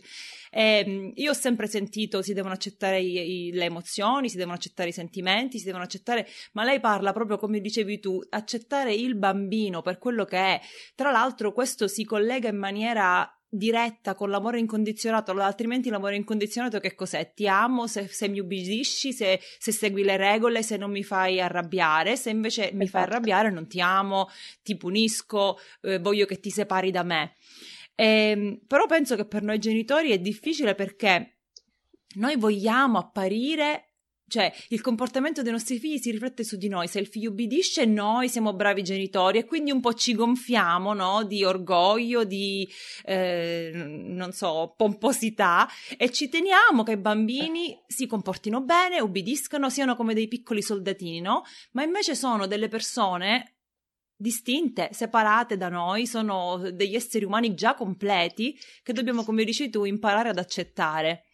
eh, 0.50 1.12
io 1.14 1.30
ho 1.30 1.34
sempre 1.34 1.66
sentito 1.66 2.22
si 2.22 2.32
devono 2.32 2.54
accettare 2.54 2.98
i, 2.98 3.48
i, 3.48 3.52
le 3.52 3.64
emozioni, 3.64 4.30
si 4.30 4.38
devono 4.38 4.54
accettare 4.54 4.88
i 4.88 4.92
sentimenti, 4.92 5.55
si 5.58 5.64
devono 5.64 5.84
accettare, 5.84 6.26
ma 6.52 6.64
lei 6.64 6.80
parla 6.80 7.12
proprio 7.12 7.38
come 7.38 7.60
dicevi 7.60 8.00
tu, 8.00 8.20
accettare 8.30 8.94
il 8.94 9.16
bambino 9.16 9.82
per 9.82 9.98
quello 9.98 10.24
che 10.24 10.36
è. 10.36 10.60
Tra 10.94 11.10
l'altro 11.10 11.52
questo 11.52 11.88
si 11.88 12.04
collega 12.04 12.48
in 12.48 12.58
maniera 12.58 13.30
diretta 13.48 14.14
con 14.14 14.30
l'amore 14.30 14.58
incondizionato, 14.58 15.32
altrimenti 15.32 15.88
l'amore 15.88 16.16
incondizionato 16.16 16.78
che 16.80 16.94
cos'è? 16.94 17.32
Ti 17.34 17.48
amo 17.48 17.86
se, 17.86 18.08
se 18.08 18.28
mi 18.28 18.40
ubbidisci, 18.40 19.12
se, 19.12 19.40
se, 19.58 19.72
segui 19.72 20.02
le 20.02 20.16
regole, 20.16 20.62
se 20.62 20.76
non 20.76 20.90
mi 20.90 21.02
fai 21.02 21.40
arrabbiare, 21.40 22.16
se 22.16 22.30
invece 22.30 22.70
mi 22.74 22.86
fai 22.86 23.02
arrabbiare 23.02 23.50
non 23.50 23.66
ti 23.66 23.80
amo, 23.80 24.28
ti 24.62 24.76
punisco, 24.76 25.58
eh, 25.82 25.98
voglio 25.98 26.26
che 26.26 26.40
ti 26.40 26.50
separi 26.50 26.90
da 26.90 27.02
me. 27.02 27.34
Eh, 27.94 28.60
però 28.66 28.86
penso 28.86 29.16
che 29.16 29.26
per 29.26 29.42
noi 29.42 29.58
genitori 29.58 30.10
è 30.10 30.18
difficile 30.18 30.74
perché 30.74 31.36
noi 32.16 32.36
vogliamo 32.36 32.98
apparire 32.98 33.85
cioè, 34.28 34.52
il 34.68 34.80
comportamento 34.80 35.42
dei 35.42 35.52
nostri 35.52 35.78
figli 35.78 35.98
si 35.98 36.10
riflette 36.10 36.42
su 36.42 36.56
di 36.56 36.68
noi. 36.68 36.88
Se 36.88 36.98
il 36.98 37.06
figlio 37.06 37.30
ubbidisce, 37.30 37.84
noi 37.84 38.28
siamo 38.28 38.52
bravi 38.54 38.82
genitori 38.82 39.38
e 39.38 39.44
quindi 39.44 39.70
un 39.70 39.80
po' 39.80 39.94
ci 39.94 40.14
gonfiamo, 40.14 40.94
no? 40.94 41.22
Di 41.22 41.44
orgoglio, 41.44 42.24
di, 42.24 42.68
eh, 43.04 43.70
non 43.72 44.32
so, 44.32 44.74
pomposità 44.76 45.68
e 45.96 46.10
ci 46.10 46.28
teniamo 46.28 46.82
che 46.82 46.92
i 46.92 46.96
bambini 46.96 47.80
si 47.86 48.08
comportino 48.08 48.62
bene, 48.62 49.00
ubbidiscano, 49.00 49.70
siano 49.70 49.94
come 49.94 50.12
dei 50.12 50.26
piccoli 50.26 50.60
soldatini, 50.60 51.20
no? 51.20 51.44
Ma 51.72 51.84
invece 51.84 52.16
sono 52.16 52.48
delle 52.48 52.66
persone 52.66 53.58
distinte, 54.16 54.88
separate 54.92 55.56
da 55.56 55.68
noi, 55.68 56.04
sono 56.06 56.70
degli 56.72 56.96
esseri 56.96 57.24
umani 57.24 57.54
già 57.54 57.74
completi 57.74 58.58
che 58.82 58.92
dobbiamo, 58.92 59.22
come 59.22 59.44
dici 59.44 59.70
tu, 59.70 59.84
imparare 59.84 60.30
ad 60.30 60.38
accettare. 60.38 61.26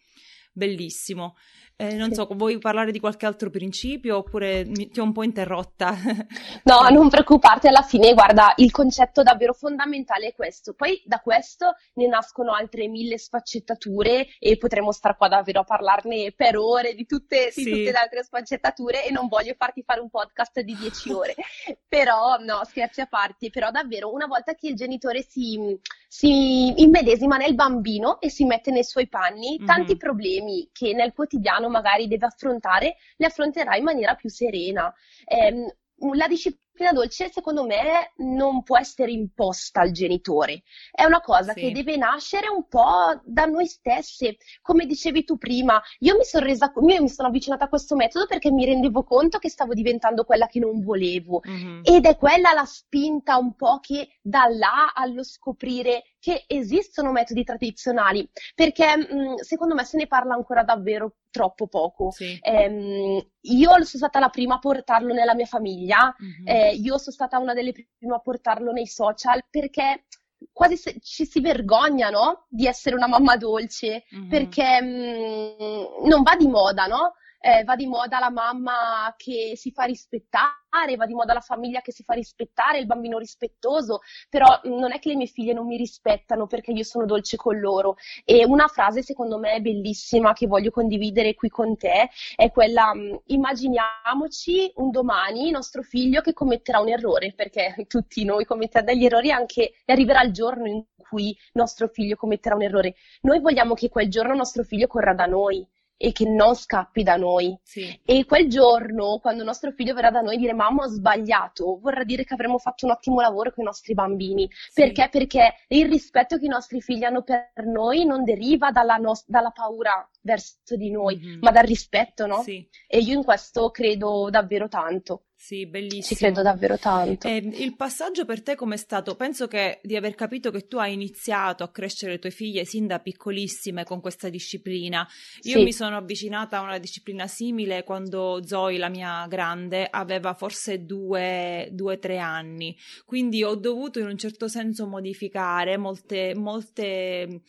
Bellissimo. 0.51 1.35
Eh, 1.75 1.95
non 1.95 2.13
so, 2.13 2.27
vuoi 2.31 2.59
parlare 2.59 2.91
di 2.91 2.99
qualche 2.99 3.25
altro 3.25 3.49
principio 3.49 4.17
oppure 4.17 4.63
mi, 4.63 4.89
ti 4.89 4.99
ho 4.99 5.03
un 5.03 5.11
po' 5.11 5.23
interrotta? 5.23 5.95
no, 6.65 6.87
non 6.89 7.09
preoccuparti, 7.09 7.67
alla 7.67 7.81
fine, 7.81 8.13
guarda, 8.13 8.53
il 8.57 8.69
concetto 8.69 9.23
davvero 9.23 9.53
fondamentale 9.53 10.27
è 10.27 10.33
questo. 10.33 10.75
Poi 10.75 11.01
da 11.03 11.19
questo 11.19 11.75
ne 11.95 12.07
nascono 12.07 12.53
altre 12.53 12.87
mille 12.87 13.17
sfaccettature 13.17 14.27
e 14.37 14.57
potremo 14.57 14.91
stare 14.91 15.15
qua 15.17 15.27
davvero 15.27 15.61
a 15.61 15.63
parlarne 15.63 16.31
per 16.35 16.57
ore 16.57 16.93
di 16.93 17.07
tutte, 17.07 17.49
sì. 17.49 17.63
di 17.63 17.71
tutte 17.71 17.91
le 17.91 17.97
altre 17.97 18.23
sfaccettature 18.23 19.05
e 19.05 19.11
non 19.11 19.27
voglio 19.27 19.55
farti 19.57 19.81
fare 19.81 19.99
un 19.99 20.11
podcast 20.11 20.59
di 20.61 20.75
dieci 20.75 21.11
ore. 21.11 21.33
però, 21.87 22.37
no, 22.37 22.61
scherzi 22.65 23.01
a 23.01 23.07
parte, 23.07 23.49
però 23.49 23.71
davvero 23.71 24.13
una 24.13 24.27
volta 24.27 24.53
che 24.53 24.67
il 24.67 24.75
genitore 24.75 25.23
si, 25.23 25.59
si 26.07 26.81
immedesima 26.83 27.37
nel 27.37 27.55
bambino 27.55 28.21
e 28.21 28.29
si 28.29 28.45
mette 28.45 28.69
nei 28.69 28.83
suoi 28.83 29.07
panni, 29.07 29.57
mm-hmm. 29.57 29.65
tanti 29.65 29.97
problemi 29.97 30.69
che 30.71 30.93
nel 30.93 31.13
quotidiano 31.13 31.62
magari 31.69 32.07
deve 32.07 32.25
affrontare, 32.25 32.95
li 33.17 33.25
affronterà 33.25 33.75
in 33.75 33.83
maniera 33.83 34.15
più 34.15 34.29
serena. 34.29 34.93
Eh, 35.25 35.75
la 36.15 36.27
disciplina 36.27 36.62
dolce, 36.93 37.29
secondo 37.31 37.65
me, 37.65 38.13
non 38.17 38.63
può 38.63 38.77
essere 38.77 39.11
imposta 39.11 39.81
al 39.81 39.91
genitore. 39.91 40.63
È 40.91 41.03
una 41.05 41.21
cosa 41.21 41.53
sì. 41.53 41.61
che 41.61 41.71
deve 41.71 41.97
nascere 41.97 42.49
un 42.49 42.67
po' 42.67 43.21
da 43.23 43.45
noi 43.45 43.67
stesse. 43.67 44.37
Come 44.61 44.85
dicevi 44.85 45.23
tu 45.23 45.37
prima, 45.37 45.81
io 45.99 46.17
mi 46.17 46.23
sono 46.23 46.45
resa, 46.45 46.71
io 46.75 47.01
mi 47.01 47.09
sono 47.09 47.27
avvicinata 47.27 47.65
a 47.65 47.69
questo 47.69 47.95
metodo 47.95 48.25
perché 48.25 48.51
mi 48.51 48.65
rendevo 48.65 49.03
conto 49.03 49.37
che 49.37 49.49
stavo 49.49 49.73
diventando 49.73 50.23
quella 50.23 50.47
che 50.47 50.59
non 50.59 50.81
volevo. 50.81 51.41
Mm-hmm. 51.47 51.81
Ed 51.83 52.05
è 52.05 52.17
quella 52.17 52.53
la 52.53 52.65
spinta 52.65 53.37
un 53.37 53.55
po' 53.55 53.79
che 53.79 54.17
da 54.21 54.47
là 54.47 54.91
allo 54.93 55.23
scoprire 55.23 56.03
che 56.23 56.45
esistono 56.47 57.11
metodi 57.11 57.43
tradizionali, 57.43 58.25
perché 58.55 58.95
mh, 58.95 59.41
secondo 59.41 59.75
me 59.75 59.83
se 59.83 59.97
ne 59.97 60.07
parla 60.07 60.33
ancora 60.35 60.63
davvero 60.63 61.15
troppo 61.29 61.67
poco. 61.67 62.11
Sì. 62.11 62.39
Ehm, 62.41 63.21
io 63.41 63.69
sono 63.71 63.83
stata 63.83 64.19
la 64.19 64.29
prima 64.29 64.55
a 64.55 64.59
portarlo 64.59 65.13
nella 65.13 65.35
mia 65.35 65.47
famiglia, 65.47 66.15
mm-hmm. 66.23 66.47
eh, 66.47 66.62
io 66.71 66.97
sono 66.97 67.11
stata 67.11 67.37
una 67.37 67.53
delle 67.53 67.71
prime 67.71 68.15
a 68.15 68.19
portarlo 68.19 68.71
nei 68.71 68.87
social 68.87 69.43
perché 69.49 70.05
quasi 70.51 70.77
ci 71.01 71.25
si 71.25 71.39
vergogna, 71.39 72.09
no? 72.09 72.45
Di 72.49 72.67
essere 72.67 72.95
una 72.95 73.07
mamma 73.07 73.37
dolce, 73.37 74.03
mm-hmm. 74.13 74.29
perché 74.29 74.81
mh, 74.81 76.07
non 76.07 76.21
va 76.23 76.35
di 76.35 76.47
moda, 76.47 76.85
no? 76.85 77.13
Eh, 77.43 77.65
va 77.65 77.75
di 77.75 77.87
moda 77.87 78.19
la 78.19 78.29
mamma 78.29 79.13
che 79.17 79.51
si 79.57 79.71
fa 79.71 79.83
rispettare, 79.83 80.95
va 80.95 81.05
di 81.05 81.13
moda 81.13 81.33
la 81.33 81.41
famiglia 81.41 81.81
che 81.81 81.91
si 81.91 82.01
fa 82.01 82.13
rispettare, 82.13 82.79
il 82.79 82.85
bambino 82.85 83.17
rispettoso, 83.17 83.99
però 84.29 84.61
non 84.63 84.93
è 84.93 84.99
che 84.99 85.09
le 85.09 85.17
mie 85.17 85.27
figlie 85.27 85.51
non 85.51 85.67
mi 85.67 85.75
rispettano 85.75 86.47
perché 86.47 86.71
io 86.71 86.83
sono 86.83 87.05
dolce 87.05 87.35
con 87.35 87.59
loro. 87.59 87.97
E 88.23 88.45
una 88.45 88.67
frase 88.67 89.03
secondo 89.03 89.37
me 89.39 89.59
bellissima 89.59 90.31
che 90.31 90.47
voglio 90.47 90.71
condividere 90.71 91.35
qui 91.35 91.49
con 91.49 91.75
te 91.75 92.09
è 92.37 92.49
quella, 92.49 92.93
immaginiamoci 93.25 94.71
un 94.75 94.91
domani 94.91 95.51
nostro 95.51 95.81
figlio 95.81 96.21
che 96.21 96.31
commetterà 96.31 96.79
un 96.79 96.87
errore, 96.89 97.33
perché 97.33 97.75
tutti 97.87 98.23
noi 98.23 98.45
commettiamo 98.45 98.85
degli 98.85 99.03
errori 99.03 99.31
anche 99.31 99.73
arriverà 99.85 100.21
il 100.23 100.31
giorno 100.31 100.65
in 100.65 100.85
cui 100.95 101.37
nostro 101.53 101.89
figlio 101.89 102.15
commetterà 102.15 102.55
un 102.55 102.61
errore. 102.61 102.95
Noi 103.23 103.41
vogliamo 103.41 103.73
che 103.73 103.89
quel 103.89 104.09
giorno 104.09 104.33
nostro 104.33 104.63
figlio 104.63 104.87
corra 104.87 105.13
da 105.13 105.25
noi 105.25 105.67
e 106.03 106.11
che 106.11 106.27
non 106.27 106.53
scappi 106.53 107.01
da 107.01 107.15
noi. 107.15 107.57
Sì. 107.63 107.97
E 108.03 108.25
quel 108.25 108.49
giorno, 108.49 109.19
quando 109.21 109.45
nostro 109.45 109.71
figlio 109.71 109.93
verrà 109.93 110.11
da 110.11 110.19
noi, 110.19 110.35
dire 110.35 110.51
mamma 110.51 110.83
ho 110.83 110.87
sbagliato, 110.87 111.79
vorrà 111.79 112.03
dire 112.03 112.25
che 112.25 112.33
avremo 112.33 112.57
fatto 112.57 112.85
un 112.85 112.91
ottimo 112.91 113.21
lavoro 113.21 113.53
con 113.53 113.63
i 113.63 113.67
nostri 113.67 113.93
bambini. 113.93 114.49
Sì. 114.51 114.81
Perché? 114.81 115.07
Perché 115.09 115.53
il 115.69 115.87
rispetto 115.87 116.37
che 116.37 116.43
i 116.43 116.49
nostri 116.49 116.81
figli 116.81 117.05
hanno 117.05 117.21
per 117.23 117.53
noi 117.65 118.03
non 118.03 118.25
deriva 118.25 118.69
dalla, 118.71 118.97
no- 118.97 119.17
dalla 119.27 119.51
paura 119.51 120.05
verso 120.23 120.75
di 120.75 120.89
noi, 120.89 121.17
mm-hmm. 121.17 121.39
ma 121.41 121.51
dal 121.51 121.65
rispetto, 121.65 122.25
no? 122.25 122.41
Sì. 122.41 122.67
E 122.87 122.99
io 122.99 123.17
in 123.17 123.23
questo 123.23 123.69
credo 123.69 124.29
davvero 124.29 124.67
tanto. 124.67 125.25
Sì, 125.35 125.65
bellissimo. 125.65 126.03
Ci 126.03 126.15
credo 126.15 126.41
davvero 126.41 126.77
tanto. 126.77 127.27
E 127.27 127.35
il 127.35 127.75
passaggio 127.75 128.23
per 128.23 128.41
te 128.41 128.55
com'è 128.55 128.77
stato? 128.77 129.17
Penso 129.17 129.45
che 129.47 129.81
di 129.83 129.97
aver 129.97 130.15
capito 130.15 130.51
che 130.51 130.67
tu 130.67 130.77
hai 130.77 130.93
iniziato 130.93 131.65
a 131.65 131.69
crescere 131.69 132.13
le 132.13 132.19
tue 132.19 132.29
figlie 132.29 132.63
sin 132.63 132.87
da 132.87 132.99
piccolissime 132.99 133.83
con 133.83 133.99
questa 133.99 134.29
disciplina. 134.29 135.05
Io 135.41 135.57
sì. 135.57 135.63
mi 135.63 135.73
sono 135.73 135.97
avvicinata 135.97 136.59
a 136.59 136.61
una 136.61 136.77
disciplina 136.77 137.27
simile 137.27 137.83
quando 137.83 138.39
Zoe, 138.45 138.77
la 138.77 138.87
mia 138.87 139.27
grande, 139.27 139.85
aveva 139.89 140.33
forse 140.33 140.85
due, 140.85 141.67
due 141.73 141.99
tre 141.99 142.19
anni. 142.19 142.77
Quindi 143.03 143.43
ho 143.43 143.55
dovuto 143.55 143.99
in 143.99 144.05
un 144.05 144.17
certo 144.17 144.47
senso 144.47 144.87
modificare 144.87 145.75
molte, 145.75 146.33
molte 146.35 147.41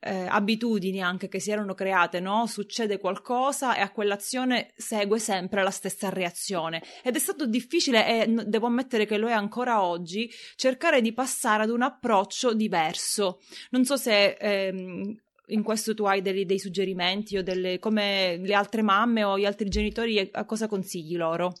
eh, 0.00 0.26
abitudini 0.26 1.02
anche 1.02 1.28
che 1.28 1.40
si 1.40 1.50
erano 1.50 1.74
create, 1.74 2.20
no? 2.20 2.46
Succede 2.46 2.98
qualcosa 2.98 3.76
e 3.76 3.80
a 3.80 3.90
quell'azione 3.90 4.72
segue 4.74 5.18
sempre 5.18 5.62
la 5.62 5.70
stessa 5.70 6.08
reazione. 6.08 6.82
Ed 7.02 7.14
è 7.14 7.18
stato 7.18 7.46
difficile 7.46 8.24
e 8.24 8.44
devo 8.46 8.66
ammettere 8.66 9.06
che 9.06 9.18
lo 9.18 9.28
è 9.28 9.32
ancora 9.32 9.82
oggi 9.82 10.30
cercare 10.56 11.00
di 11.02 11.12
passare 11.12 11.64
ad 11.64 11.70
un 11.70 11.82
approccio 11.82 12.54
diverso. 12.54 13.40
Non 13.70 13.84
so 13.84 13.96
se 13.96 14.32
ehm, 14.32 15.20
in 15.48 15.62
questo 15.62 15.94
tu 15.94 16.04
hai 16.04 16.22
dei, 16.22 16.46
dei 16.46 16.58
suggerimenti 16.58 17.36
o 17.36 17.42
delle, 17.42 17.78
come 17.78 18.38
le 18.38 18.54
altre 18.54 18.82
mamme 18.82 19.24
o 19.24 19.38
gli 19.38 19.44
altri 19.44 19.68
genitori, 19.68 20.28
a 20.32 20.44
cosa 20.44 20.66
consigli 20.66 21.16
loro? 21.16 21.52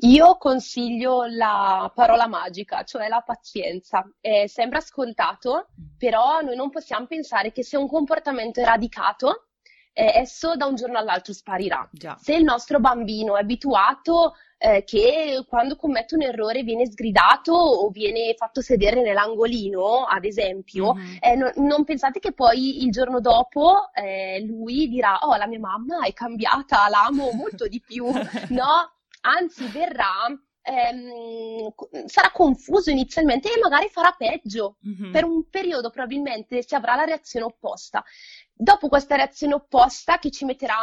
Io 0.00 0.36
consiglio 0.36 1.24
la 1.24 1.90
parola 1.94 2.26
magica, 2.26 2.84
cioè 2.84 3.08
la 3.08 3.22
pazienza. 3.22 4.06
Eh, 4.20 4.46
sembra 4.46 4.80
scontato, 4.80 5.68
però 5.96 6.40
noi 6.42 6.56
non 6.56 6.70
possiamo 6.70 7.06
pensare 7.06 7.50
che 7.50 7.64
se 7.64 7.76
un 7.78 7.88
comportamento 7.88 8.60
è 8.60 8.64
radicato, 8.64 9.46
eh, 9.94 10.18
esso 10.18 10.54
da 10.56 10.66
un 10.66 10.74
giorno 10.74 10.98
all'altro 10.98 11.32
sparirà. 11.32 11.88
Già. 11.90 12.16
Se 12.20 12.34
il 12.34 12.44
nostro 12.44 12.78
bambino 12.78 13.36
è 13.36 13.40
abituato 13.40 14.34
eh, 14.58 14.84
che 14.84 15.44
quando 15.48 15.76
commette 15.76 16.14
un 16.14 16.22
errore 16.22 16.62
viene 16.62 16.84
sgridato 16.84 17.52
o 17.54 17.88
viene 17.88 18.34
fatto 18.36 18.60
sedere 18.60 19.00
nell'angolino, 19.00 20.04
ad 20.04 20.26
esempio, 20.26 20.92
mm-hmm. 20.92 21.16
eh, 21.20 21.34
no, 21.36 21.50
non 21.56 21.84
pensate 21.84 22.18
che 22.18 22.32
poi 22.32 22.84
il 22.84 22.90
giorno 22.90 23.20
dopo 23.20 23.90
eh, 23.94 24.44
lui 24.46 24.88
dirà: 24.88 25.18
Oh, 25.22 25.34
la 25.36 25.46
mia 25.46 25.60
mamma 25.60 26.04
è 26.04 26.12
cambiata, 26.12 26.88
l'amo 26.90 27.30
molto 27.32 27.66
di 27.66 27.80
più, 27.80 28.04
no? 28.50 28.95
Anzi 29.26 29.66
verrà 29.66 30.26
ehm, 30.62 32.06
sarà 32.06 32.30
confuso 32.32 32.90
inizialmente 32.90 33.52
e 33.52 33.58
magari 33.60 33.88
farà 33.88 34.14
peggio. 34.16 34.76
Mm-hmm. 34.86 35.12
Per 35.12 35.24
un 35.24 35.48
periodo 35.48 35.90
probabilmente 35.90 36.62
si 36.62 36.74
avrà 36.74 36.94
la 36.94 37.04
reazione 37.04 37.46
opposta. 37.46 38.04
Dopo 38.52 38.88
questa 38.88 39.16
reazione 39.16 39.54
opposta 39.54 40.18
che 40.18 40.30
ci 40.30 40.44
metterà 40.44 40.76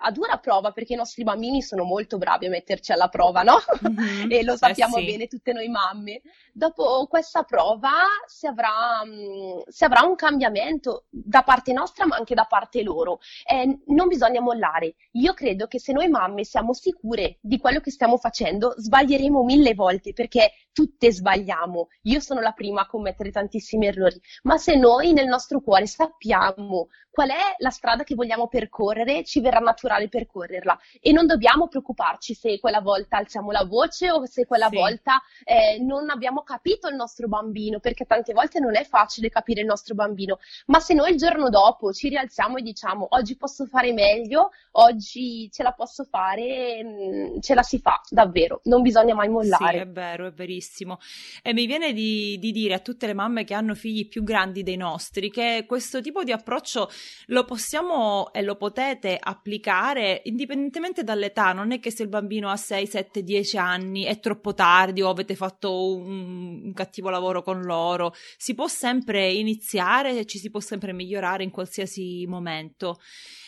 a 0.00 0.10
dura 0.12 0.38
prova 0.38 0.70
perché 0.70 0.92
i 0.92 0.96
nostri 0.96 1.24
bambini 1.24 1.60
sono 1.60 1.82
molto 1.82 2.18
bravi 2.18 2.46
a 2.46 2.50
metterci 2.50 2.92
alla 2.92 3.08
prova, 3.08 3.42
no? 3.42 3.58
Mm-hmm. 3.88 4.30
e 4.30 4.44
lo 4.44 4.56
sappiamo 4.56 4.96
eh 4.96 5.00
sì. 5.00 5.06
bene 5.06 5.26
tutte 5.26 5.52
noi 5.52 5.68
mamme. 5.68 6.20
Dopo 6.58 7.06
questa 7.06 7.44
prova 7.44 7.92
si 8.26 8.48
avrà, 8.48 9.04
mm, 9.04 9.60
si 9.68 9.84
avrà, 9.84 10.02
un 10.02 10.16
cambiamento 10.16 11.04
da 11.08 11.42
parte 11.42 11.72
nostra 11.72 12.04
ma 12.04 12.16
anche 12.16 12.34
da 12.34 12.46
parte 12.46 12.82
loro. 12.82 13.20
Eh, 13.48 13.78
non 13.86 14.08
bisogna 14.08 14.40
mollare. 14.40 14.96
Io 15.12 15.34
credo 15.34 15.68
che 15.68 15.78
se 15.78 15.92
noi 15.92 16.08
mamme 16.08 16.42
siamo 16.42 16.72
sicure 16.72 17.38
di 17.40 17.58
quello 17.58 17.78
che 17.78 17.92
stiamo 17.92 18.16
facendo, 18.16 18.74
sbaglieremo 18.76 19.44
mille 19.44 19.74
volte 19.74 20.12
perché 20.12 20.50
tutte 20.72 21.12
sbagliamo. 21.12 21.90
Io 22.02 22.18
sono 22.18 22.40
la 22.40 22.50
prima 22.50 22.80
a 22.80 22.86
commettere 22.86 23.30
tantissimi 23.30 23.86
errori, 23.86 24.20
ma 24.42 24.58
se 24.58 24.74
noi 24.74 25.12
nel 25.12 25.28
nostro 25.28 25.60
cuore 25.60 25.86
sappiamo 25.86 26.88
qual 27.18 27.30
è 27.30 27.54
la 27.58 27.70
strada 27.70 28.04
che 28.04 28.14
vogliamo 28.14 28.46
percorrere, 28.46 29.24
ci 29.24 29.40
verrà 29.40 29.58
naturale 29.58 30.08
percorrerla 30.08 30.78
e 31.00 31.10
non 31.10 31.26
dobbiamo 31.26 31.66
preoccuparci 31.66 32.32
se 32.32 32.60
quella 32.60 32.80
volta 32.80 33.16
alziamo 33.16 33.50
la 33.50 33.64
voce 33.64 34.08
o 34.08 34.24
se 34.24 34.46
quella 34.46 34.68
sì. 34.68 34.76
volta 34.76 35.20
eh, 35.42 35.80
non 35.80 36.10
abbiamo 36.10 36.44
capito 36.48 36.88
il 36.88 36.94
nostro 36.94 37.28
bambino, 37.28 37.78
perché 37.78 38.06
tante 38.06 38.32
volte 38.32 38.58
non 38.58 38.74
è 38.74 38.84
facile 38.84 39.28
capire 39.28 39.60
il 39.60 39.66
nostro 39.66 39.94
bambino, 39.94 40.38
ma 40.68 40.80
se 40.80 40.94
noi 40.94 41.10
il 41.10 41.18
giorno 41.18 41.50
dopo 41.50 41.92
ci 41.92 42.08
rialziamo 42.08 42.56
e 42.56 42.62
diciamo 42.62 43.08
oggi 43.10 43.36
posso 43.36 43.66
fare 43.66 43.92
meglio, 43.92 44.52
oggi 44.72 45.50
ce 45.52 45.62
la 45.62 45.72
posso 45.72 46.04
fare, 46.04 46.82
mm, 46.82 47.40
ce 47.40 47.54
la 47.54 47.62
si 47.62 47.78
fa 47.78 48.00
davvero, 48.08 48.62
non 48.64 48.80
bisogna 48.80 49.14
mai 49.14 49.28
mollare. 49.28 49.76
Sì, 49.76 49.82
è 49.82 49.88
vero, 49.88 50.26
è 50.26 50.32
verissimo. 50.32 50.98
E 51.42 51.52
mi 51.52 51.66
viene 51.66 51.92
di, 51.92 52.38
di 52.38 52.50
dire 52.50 52.72
a 52.72 52.78
tutte 52.78 53.06
le 53.06 53.12
mamme 53.12 53.44
che 53.44 53.52
hanno 53.52 53.74
figli 53.74 54.08
più 54.08 54.24
grandi 54.24 54.62
dei 54.62 54.76
nostri 54.76 55.30
che 55.30 55.64
questo 55.66 56.00
tipo 56.00 56.24
di 56.24 56.32
approccio 56.32 56.88
lo 57.26 57.44
possiamo 57.44 58.32
e 58.32 58.40
lo 58.40 58.56
potete 58.56 59.18
applicare 59.20 60.22
indipendentemente 60.24 61.04
dall'età, 61.04 61.52
non 61.52 61.72
è 61.72 61.78
che 61.78 61.90
se 61.90 62.04
il 62.04 62.08
bambino 62.08 62.48
ha 62.48 62.56
6, 62.56 62.86
7, 62.86 63.22
10 63.22 63.58
anni 63.58 64.04
è 64.04 64.18
troppo 64.18 64.54
tardi 64.54 65.02
o 65.02 65.10
avete 65.10 65.34
fatto 65.34 65.94
un, 65.94 66.37
un 66.38 66.72
cattivo 66.72 67.10
lavoro 67.10 67.42
con 67.42 67.62
loro, 67.62 68.14
si 68.36 68.54
può 68.54 68.68
sempre 68.68 69.30
iniziare 69.30 70.18
e 70.18 70.24
ci 70.26 70.38
si 70.38 70.50
può 70.50 70.60
sempre 70.60 70.92
migliorare 70.92 71.42
in 71.42 71.50
qualsiasi 71.50 72.24
momento. 72.26 73.00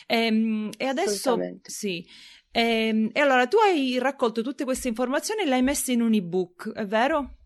E, 0.05 0.25
ehm, 0.25 0.69
e 0.77 0.85
adesso 0.85 1.37
sì. 1.63 2.05
E, 2.51 2.61
ehm, 2.61 3.09
e 3.13 3.19
allora 3.19 3.47
tu 3.47 3.57
hai 3.57 3.97
raccolto 3.97 4.41
tutte 4.41 4.63
queste 4.63 4.87
informazioni 4.87 5.41
e 5.41 5.45
le 5.45 5.55
hai 5.55 5.63
messe 5.63 5.93
in 5.93 6.01
un 6.01 6.13
ebook, 6.13 6.71
è 6.73 6.85
vero? 6.85 7.37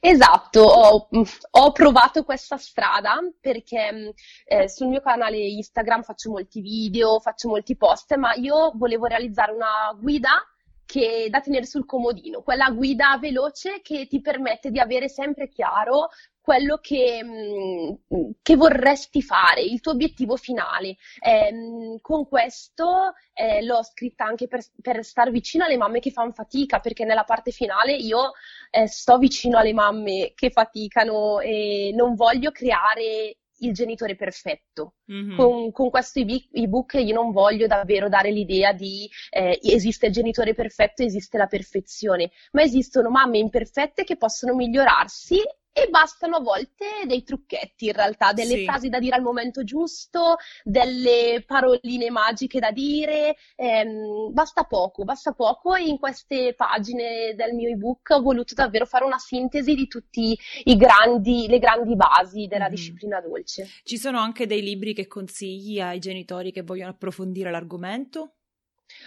Esatto, 0.00 0.60
ho, 0.60 1.08
ho, 1.50 1.72
provato 1.72 2.22
questa 2.22 2.56
strada 2.56 3.18
perché 3.40 4.14
eh, 4.44 4.68
sul 4.68 4.86
mio 4.86 5.00
canale 5.00 5.38
Instagram 5.38 6.02
faccio 6.02 6.30
molti 6.30 6.60
video, 6.60 7.18
faccio 7.18 7.48
molti 7.48 7.76
post, 7.76 8.14
ma 8.14 8.32
io 8.34 8.72
volevo 8.76 9.06
realizzare 9.06 9.52
una 9.52 9.92
guida 9.98 10.40
che, 10.86 11.26
da 11.28 11.40
tenere 11.40 11.66
sul 11.66 11.84
comodino, 11.84 12.42
quella 12.42 12.70
guida 12.70 13.18
veloce 13.20 13.80
che 13.82 14.06
ti 14.06 14.20
permette 14.20 14.70
di 14.70 14.78
avere 14.78 15.08
sempre 15.08 15.48
chiaro 15.48 16.08
quello 16.40 16.78
che, 16.80 17.24
mm, 17.24 18.30
che, 18.40 18.54
vorresti 18.54 19.20
fare, 19.20 19.62
il 19.62 19.80
tuo 19.80 19.92
obiettivo 19.92 20.36
finale. 20.36 20.96
Eh, 21.20 21.98
con 22.00 22.28
questo 22.28 23.14
eh, 23.34 23.64
l'ho 23.64 23.82
scritta 23.82 24.24
anche 24.24 24.46
per, 24.46 24.60
per 24.80 25.04
stare 25.04 25.32
vicino 25.32 25.64
alle 25.64 25.76
mamme 25.76 25.98
che 25.98 26.12
fanno 26.12 26.30
fatica, 26.30 26.78
perché 26.78 27.04
nella 27.04 27.24
parte 27.24 27.50
finale 27.50 27.94
io 27.94 28.30
eh, 28.70 28.86
sto 28.86 29.18
vicino 29.18 29.58
alle 29.58 29.72
mamme 29.72 30.32
che 30.36 30.50
faticano 30.50 31.40
e 31.40 31.90
non 31.96 32.14
voglio 32.14 32.52
creare 32.52 33.38
il 33.58 33.72
genitore 33.72 34.16
perfetto. 34.16 34.94
Mm-hmm. 35.10 35.36
Con, 35.36 35.72
con, 35.72 35.90
questo 35.90 36.20
ebook 36.20 36.94
io 36.94 37.14
non 37.14 37.32
voglio 37.32 37.66
davvero 37.66 38.08
dare 38.08 38.30
l'idea 38.30 38.72
di 38.72 39.08
eh, 39.30 39.58
esiste 39.62 40.06
il 40.06 40.12
genitore 40.12 40.54
perfetto, 40.54 41.02
esiste 41.02 41.38
la 41.38 41.46
perfezione, 41.46 42.30
ma 42.52 42.62
esistono 42.62 43.10
mamme 43.10 43.38
imperfette 43.38 44.04
che 44.04 44.16
possono 44.16 44.54
migliorarsi 44.54 45.40
e 45.76 45.88
bastano 45.90 46.36
a 46.36 46.40
volte 46.40 46.86
dei 47.04 47.22
trucchetti 47.22 47.86
in 47.86 47.92
realtà, 47.92 48.32
delle 48.32 48.54
sì. 48.54 48.64
frasi 48.64 48.88
da 48.88 48.98
dire 48.98 49.16
al 49.16 49.20
momento 49.20 49.62
giusto, 49.62 50.36
delle 50.64 51.44
paroline 51.46 52.08
magiche 52.08 52.58
da 52.58 52.70
dire, 52.70 53.36
ehm, 53.56 54.32
basta 54.32 54.64
poco, 54.64 55.04
basta 55.04 55.32
poco 55.32 55.74
e 55.74 55.84
in 55.84 55.98
queste 55.98 56.54
pagine 56.54 57.34
del 57.36 57.52
mio 57.52 57.68
ebook 57.68 58.08
ho 58.08 58.22
voluto 58.22 58.54
davvero 58.54 58.86
fare 58.86 59.04
una 59.04 59.18
sintesi 59.18 59.74
di 59.74 59.86
tutte 59.86 60.06
le 60.64 60.78
grandi 60.78 61.94
basi 61.94 62.46
della 62.46 62.68
mm. 62.68 62.70
disciplina 62.70 63.20
dolce. 63.20 63.68
Ci 63.84 63.98
sono 63.98 64.18
anche 64.18 64.46
dei 64.46 64.62
libri 64.62 64.94
che 64.94 65.06
consigli 65.06 65.78
ai 65.78 65.98
genitori 65.98 66.52
che 66.52 66.62
vogliono 66.62 66.90
approfondire 66.90 67.50
l'argomento? 67.50 68.36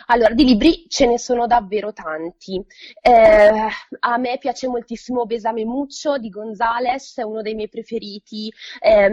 Allora, 0.08 0.34
di 0.34 0.44
libri 0.44 0.86
ce 0.88 1.06
ne 1.06 1.18
sono 1.18 1.48
davvero 1.48 1.94
tanti. 1.94 2.64
Eh, 3.02 3.68
a 4.00 4.18
me 4.18 4.38
piace 4.38 4.68
moltissimo 4.68 5.26
Besame 5.26 5.66
Muccio 5.66 6.18
di 6.18 6.30
Gonzales, 6.30 7.18
è 7.18 7.24
uno 7.24 7.42
dei 7.42 7.56
miei 7.56 7.70
preferiti. 7.70 8.52
Eh, 8.80 9.10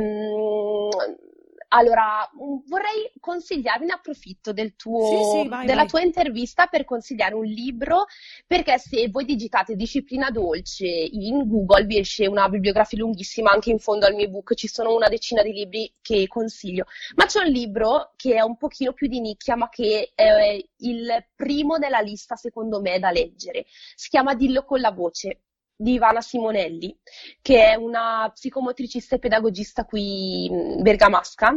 allora, 1.68 2.28
mm, 2.34 2.68
vorrei 2.68 3.10
consigliarvi, 3.18 3.86
ne 3.86 3.92
approfitto 3.92 4.52
del 4.52 4.76
tuo, 4.76 5.08
sì, 5.08 5.42
sì, 5.42 5.48
vai, 5.48 5.66
della 5.66 5.80
vai. 5.82 5.88
tua 5.88 6.02
intervista 6.02 6.66
per 6.66 6.84
consigliare 6.84 7.34
un 7.34 7.44
libro, 7.44 8.06
perché 8.46 8.78
se 8.78 9.08
voi 9.08 9.24
digitate 9.24 9.74
disciplina 9.74 10.30
dolce 10.30 10.86
in 10.86 11.48
Google 11.48 11.84
vi 11.84 11.98
esce 11.98 12.26
una 12.26 12.48
bibliografia 12.48 12.98
lunghissima, 12.98 13.50
anche 13.50 13.70
in 13.70 13.78
fondo 13.78 14.06
al 14.06 14.14
mio 14.14 14.26
ebook 14.26 14.54
ci 14.54 14.68
sono 14.68 14.94
una 14.94 15.08
decina 15.08 15.42
di 15.42 15.52
libri 15.52 15.92
che 16.00 16.26
consiglio, 16.28 16.86
ma 17.16 17.26
c'è 17.26 17.40
un 17.40 17.50
libro 17.50 18.12
che 18.16 18.34
è 18.34 18.40
un 18.42 18.56
pochino 18.56 18.92
più 18.92 19.08
di 19.08 19.20
nicchia, 19.20 19.56
ma 19.56 19.68
che 19.68 20.12
è 20.14 20.62
il 20.78 21.26
primo 21.34 21.78
della 21.78 22.00
lista 22.00 22.36
secondo 22.36 22.80
me 22.80 22.98
da 22.98 23.10
leggere. 23.10 23.66
Si 23.94 24.08
chiama 24.08 24.34
Dillo 24.34 24.64
con 24.64 24.80
la 24.80 24.90
voce 24.90 25.40
di 25.76 25.92
Ivana 25.92 26.20
Simonelli, 26.20 26.96
che 27.42 27.72
è 27.72 27.74
una 27.74 28.30
psicomotricista 28.32 29.16
e 29.16 29.18
pedagogista 29.18 29.84
qui 29.84 30.48
bergamasca, 30.80 31.54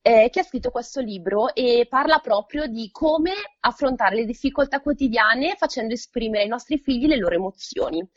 eh, 0.00 0.28
che 0.30 0.40
ha 0.40 0.44
scritto 0.44 0.70
questo 0.70 1.00
libro 1.00 1.54
e 1.54 1.86
parla 1.88 2.20
proprio 2.20 2.66
di 2.66 2.88
come 2.90 3.32
affrontare 3.60 4.14
le 4.14 4.24
difficoltà 4.24 4.80
quotidiane 4.80 5.56
facendo 5.56 5.92
esprimere 5.92 6.44
ai 6.44 6.48
nostri 6.48 6.78
figli 6.78 7.06
le 7.06 7.16
loro 7.16 7.34
emozioni. 7.34 8.08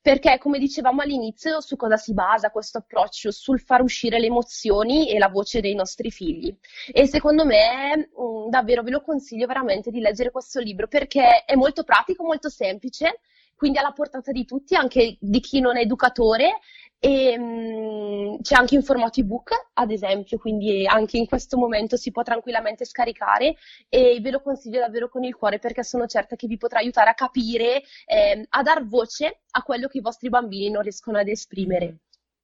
Perché, 0.00 0.38
come 0.38 0.58
dicevamo 0.58 1.02
all'inizio, 1.02 1.60
su 1.60 1.76
cosa 1.76 1.96
si 1.96 2.14
basa 2.14 2.50
questo 2.50 2.78
approccio? 2.78 3.30
Sul 3.30 3.60
far 3.60 3.82
uscire 3.82 4.18
le 4.18 4.26
emozioni 4.26 5.10
e 5.10 5.18
la 5.18 5.28
voce 5.28 5.60
dei 5.60 5.74
nostri 5.74 6.10
figli. 6.10 6.56
E 6.92 7.06
secondo 7.06 7.44
me, 7.44 7.96
mh, 7.96 8.46
mm, 8.46 8.48
davvero 8.48 8.82
ve 8.82 8.90
lo 8.90 9.02
consiglio 9.02 9.46
veramente 9.46 9.90
di 9.90 10.00
leggere 10.00 10.30
questo 10.30 10.60
libro 10.60 10.86
perché 10.86 11.44
è 11.44 11.54
molto 11.56 11.82
pratico, 11.82 12.24
molto 12.24 12.48
semplice 12.48 13.20
quindi 13.58 13.78
alla 13.78 13.90
portata 13.90 14.30
di 14.30 14.44
tutti, 14.44 14.76
anche 14.76 15.16
di 15.18 15.40
chi 15.40 15.58
non 15.58 15.76
è 15.76 15.80
educatore. 15.80 16.60
E 17.00 17.36
mh, 17.36 17.42
mm, 17.42 18.36
c'è 18.40 18.54
anche 18.54 18.76
in 18.76 18.82
formato 18.82 19.20
ebook, 19.20 19.50
ad 19.74 19.90
esempio, 19.90 20.38
quindi 20.38 20.86
anche 20.86 21.16
in 21.16 21.26
questo 21.26 21.58
momento 21.58 21.96
si 21.96 22.10
può 22.12 22.22
tranquillamente 22.22 22.84
scaricare 22.84 23.56
e 23.88 24.18
ve 24.20 24.30
lo 24.30 24.40
consiglio 24.40 24.80
davvero 24.80 25.08
con 25.08 25.24
il 25.24 25.34
cuore 25.34 25.58
perché 25.58 25.82
sono 25.82 26.06
certa 26.06 26.36
che 26.36 26.46
vi 26.46 26.56
potrà 26.56 26.78
aiutare 26.78 27.10
a 27.10 27.14
capire, 27.14 27.82
eh, 28.06 28.46
a 28.48 28.62
dar 28.62 28.84
voce 28.86 29.42
a 29.50 29.62
quello 29.62 29.88
che 29.88 29.98
i 29.98 30.02
vostri 30.02 30.28
bambini 30.28 30.70
non 30.70 30.82
riescono 30.82 31.18
ad 31.18 31.28
esprimere. 31.28 31.98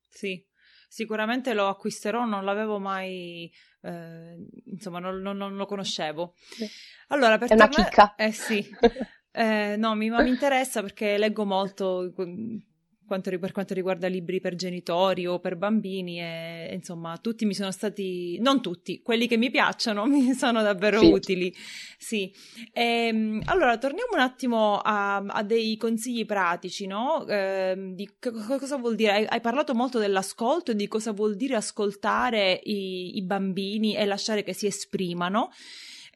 Sì, 0.08 0.44
sicuramente 0.88 1.54
lo 1.54 1.68
acquisterò, 1.68 2.24
non 2.24 2.44
l'avevo 2.44 2.78
mai, 2.78 3.52
eh, 3.82 4.36
insomma, 4.66 4.98
non, 4.98 5.20
non, 5.20 5.36
non, 5.36 5.56
lo 5.56 5.66
conoscevo. 5.66 6.34
Allora, 7.08 7.38
per 7.38 7.50
È 7.50 7.54
una 7.54 7.68
tornare... 7.68 7.90
chicca. 7.90 8.14
Eh 8.16 8.32
sì. 8.32 8.64
Eh, 9.36 9.74
no, 9.76 9.96
mi, 9.96 10.10
mi, 10.10 10.28
interessa 10.30 10.80
perché 10.80 11.18
leggo 11.18 11.44
molto 11.44 12.12
quanto, 13.06 13.36
per 13.38 13.52
quanto 13.52 13.74
riguarda 13.74 14.06
libri 14.06 14.40
per 14.40 14.54
genitori 14.54 15.26
o 15.26 15.40
per 15.40 15.56
bambini 15.56 16.20
e 16.20 16.70
insomma 16.72 17.18
tutti 17.18 17.44
mi 17.44 17.52
sono 17.52 17.72
stati, 17.72 18.38
non 18.40 18.62
tutti, 18.62 19.02
quelli 19.02 19.26
che 19.26 19.36
mi 19.36 19.50
piacciono 19.50 20.06
mi 20.06 20.32
sono 20.34 20.62
davvero 20.62 21.00
sì. 21.00 21.06
utili. 21.06 21.54
Sì. 21.98 22.32
E, 22.72 23.08
ehm, 23.08 23.42
allora 23.46 23.76
torniamo 23.76 24.12
un 24.14 24.20
attimo 24.20 24.78
a, 24.78 25.16
a 25.16 25.42
dei 25.42 25.76
consigli 25.76 26.24
pratici, 26.24 26.86
no? 26.86 27.26
Eh, 27.26 27.74
di 27.94 28.08
c- 28.18 28.58
cosa 28.58 28.76
vuol 28.76 28.94
dire? 28.94 29.12
Hai, 29.12 29.26
hai, 29.28 29.40
parlato 29.40 29.74
molto 29.74 29.98
dell'ascolto 29.98 30.70
e 30.70 30.76
di 30.76 30.86
cosa 30.86 31.12
vuol 31.12 31.34
dire 31.34 31.56
ascoltare 31.56 32.60
i, 32.62 33.16
i 33.16 33.22
bambini 33.22 33.96
e 33.96 34.04
lasciare 34.04 34.44
che 34.44 34.52
si 34.52 34.66
esprimano. 34.66 35.50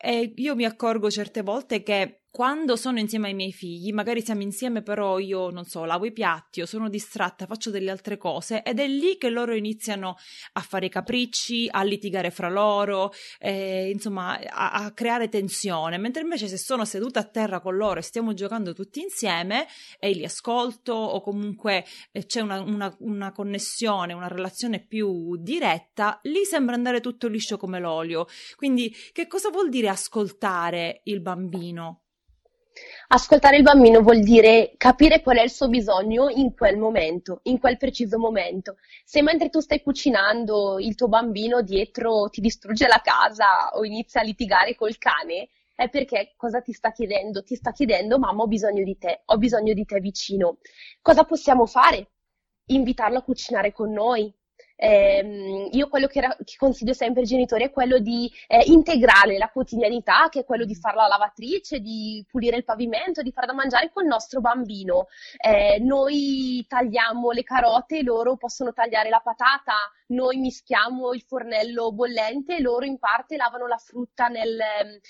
E 0.01 0.33
io 0.37 0.55
mi 0.55 0.65
accorgo 0.65 1.11
certe 1.11 1.43
volte 1.43 1.83
che 1.83 2.21
quando 2.31 2.77
sono 2.77 2.99
insieme 2.99 3.29
ai 3.29 3.35
miei 3.35 3.53
figli, 3.53 3.93
magari 3.93 4.23
siamo 4.23 4.43
insieme, 4.43 4.83
però 4.83 5.19
io 5.19 5.51
non 5.51 5.65
so, 5.65 5.85
lavo 5.85 6.05
i 6.05 6.13
piatti 6.13 6.61
o 6.61 6.67
sono 6.67 6.89
distratta, 6.89 7.47
faccio 7.47 7.71
delle 7.71 7.91
altre 7.91 8.17
cose 8.17 8.63
ed 8.63 8.79
è 8.79 8.87
lì 8.87 9.17
che 9.17 9.31
loro 9.31 9.55
iniziano 9.55 10.17
a 10.53 10.61
fare 10.61 10.89
capricci, 10.89 11.69
a 11.71 11.83
litigare 11.83 12.31
fra 12.31 12.49
loro, 12.49 13.13
eh, 13.39 13.91
insomma, 13.91 14.39
a, 14.39 14.73
a, 14.73 14.93
creare 14.93 15.29
tensione. 15.29 15.97
Mentre 15.97 16.23
invece 16.23 16.49
se 16.49 16.59
sono 16.59 16.85
seduta 16.85 17.21
a 17.21 17.25
terra 17.25 17.61
con 17.61 17.77
loro 17.77 17.99
e 17.99 18.03
stiamo 18.03 18.35
giocando 18.35 18.75
tutti 18.75 19.01
insieme 19.01 19.67
e 19.99 20.11
li 20.11 20.25
ascolto 20.25 20.93
o 20.93 21.21
comunque 21.23 21.85
eh, 22.13 22.27
c'è 22.27 22.41
una, 22.41 22.61
una, 22.61 22.95
una 23.01 23.33
connessione, 23.33 24.13
una 24.13 24.29
relazione 24.29 24.85
più 24.85 25.37
diretta, 25.37 26.21
lì 26.25 26.45
sembra 26.45 26.75
andare 26.75 27.01
tutto 27.01 27.27
liscio 27.27 27.57
come 27.57 27.81
l'olio. 27.81 28.27
Quindi, 28.57 28.95
che 29.13 29.27
cosa 29.27 29.51
vuol 29.51 29.71
dire 29.71 29.89
ascoltare 29.89 31.01
il 31.05 31.21
bambino? 31.21 32.03
Ascoltare 33.11 33.57
il 33.57 33.63
bambino 33.63 34.03
vuol 34.03 34.21
dire 34.21 34.75
capire 34.77 35.23
qual 35.23 35.39
è 35.39 35.43
il 35.43 35.51
suo 35.51 35.69
bisogno 35.69 36.29
in 36.29 36.55
quel 36.55 36.77
momento, 36.77 37.41
in 37.45 37.59
quel 37.59 37.79
preciso 37.79 38.19
momento. 38.19 38.77
Se 39.05 39.23
mentre 39.23 39.49
tu 39.49 39.61
stai 39.61 39.83
cucinando 39.83 40.79
il 40.79 40.95
tuo 40.95 41.09
bambino 41.09 41.63
dietro 41.63 42.29
ti 42.29 42.43
distrugge 42.43 42.87
la 42.87 43.01
casa 43.03 43.71
o 43.73 43.85
inizia 43.85 44.21
a 44.21 44.25
litigare 44.25 44.75
col 44.75 44.99
cane, 44.99 45.49
è 45.75 45.89
perché 45.89 46.35
cosa 46.37 46.61
ti 46.61 46.73
sta 46.73 46.91
chiedendo? 46.93 47.43
Ti 47.43 47.55
sta 47.55 47.73
chiedendo 47.73 48.19
mamma 48.19 48.43
ho 48.43 48.47
bisogno 48.47 48.83
di 48.83 48.99
te, 48.99 49.23
ho 49.25 49.39
bisogno 49.39 49.73
di 49.73 49.85
te 49.85 50.01
vicino. 50.01 50.59
Cosa 51.01 51.25
possiamo 51.25 51.67
fare? 51.67 52.11
Invitarlo 52.67 53.19
a 53.19 53.23
cucinare 53.23 53.73
con 53.73 53.93
noi, 53.93 54.31
eh, 54.81 55.69
io 55.73 55.89
quello 55.89 56.07
che, 56.07 56.21
che, 56.45 56.55
consiglio 56.57 56.93
sempre 56.93 57.23
ai 57.23 57.27
genitori 57.27 57.65
è 57.65 57.71
quello 57.71 57.99
di 57.99 58.31
eh, 58.47 58.63
integrare 58.67 59.37
la 59.37 59.51
quotidianità, 59.51 60.29
che 60.31 60.41
è 60.41 60.45
quello 60.45 60.65
di 60.65 60.77
fare 60.77 60.95
la 60.95 61.09
lavatrice, 61.09 61.81
di 61.81 62.25
pulire 62.31 62.57
il 62.57 62.65
pavimento, 62.65 63.23
di 63.23 63.33
far 63.33 63.47
da 63.47 63.55
mangiare 63.55 63.91
col 63.93 64.07
nostro 64.07 64.41
bambino. 64.41 65.09
Eh, 65.37 65.81
noi 65.81 66.65
tagliamo 66.69 67.33
le 67.33 67.43
carote, 67.43 68.03
loro 68.03 68.37
possono 68.37 68.73
tagliare 68.73 69.09
la 69.09 69.21
patata, 69.21 69.75
noi 70.09 70.37
mischiamo 70.37 71.13
il 71.13 71.23
fornello 71.23 71.93
bollente 71.93 72.57
e 72.57 72.61
loro 72.61 72.85
in 72.85 72.99
parte 72.99 73.37
lavano 73.37 73.67
la 73.67 73.77
frutta 73.77 74.29
nel, 74.29 74.57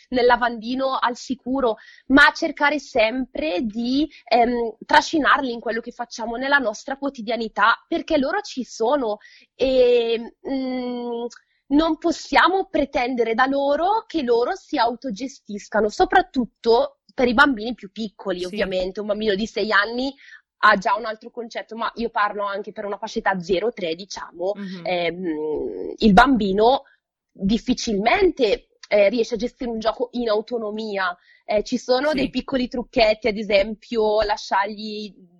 nel 0.08 0.26
lavandino 0.26 0.96
al 0.98 1.16
sicuro, 1.16 1.76
ma 2.06 2.32
cercare 2.34 2.78
sempre 2.78 3.60
di 3.62 4.08
ehm, 4.24 4.76
trascinarli 4.84 5.52
in 5.52 5.60
quello 5.60 5.80
che 5.80 5.92
facciamo 5.92 6.36
nella 6.36 6.58
nostra 6.58 6.96
quotidianità, 6.96 7.84
perché 7.86 8.18
loro 8.18 8.40
ci 8.40 8.64
sono 8.64 9.18
e 9.54 10.36
mh, 10.40 10.50
mm, 10.50 11.26
non 11.68 11.98
possiamo 11.98 12.66
pretendere 12.70 13.34
da 13.34 13.46
loro 13.46 14.04
che 14.06 14.22
loro 14.22 14.54
si 14.54 14.78
autogestiscano, 14.78 15.88
soprattutto 15.88 16.98
per 17.18 17.26
i 17.26 17.34
bambini 17.34 17.74
più 17.74 17.90
piccoli, 17.90 18.38
sì. 18.38 18.44
ovviamente. 18.44 19.00
Un 19.00 19.06
bambino 19.06 19.34
di 19.34 19.46
6 19.46 19.72
anni 19.72 20.14
ha 20.58 20.76
già 20.76 20.94
un 20.96 21.04
altro 21.04 21.30
concetto, 21.30 21.76
ma 21.76 21.90
io 21.96 22.10
parlo 22.10 22.44
anche 22.44 22.72
per 22.72 22.84
una 22.84 22.98
fascia 22.98 23.18
età 23.18 23.34
0-3, 23.34 23.92
diciamo, 23.92 24.52
mm-hmm. 24.56 24.84
ehm, 24.84 25.94
il 25.96 26.12
bambino 26.12 26.84
difficilmente 27.30 28.68
eh, 28.88 29.08
riesce 29.08 29.34
a 29.34 29.38
gestire 29.38 29.70
un 29.70 29.78
gioco 29.78 30.08
in 30.12 30.28
autonomia. 30.28 31.16
Eh, 31.44 31.62
ci 31.62 31.78
sono 31.78 32.10
sì. 32.10 32.16
dei 32.16 32.30
piccoli 32.30 32.68
trucchetti, 32.68 33.28
ad 33.28 33.36
esempio 33.36 34.22
lasciargli 34.22 35.36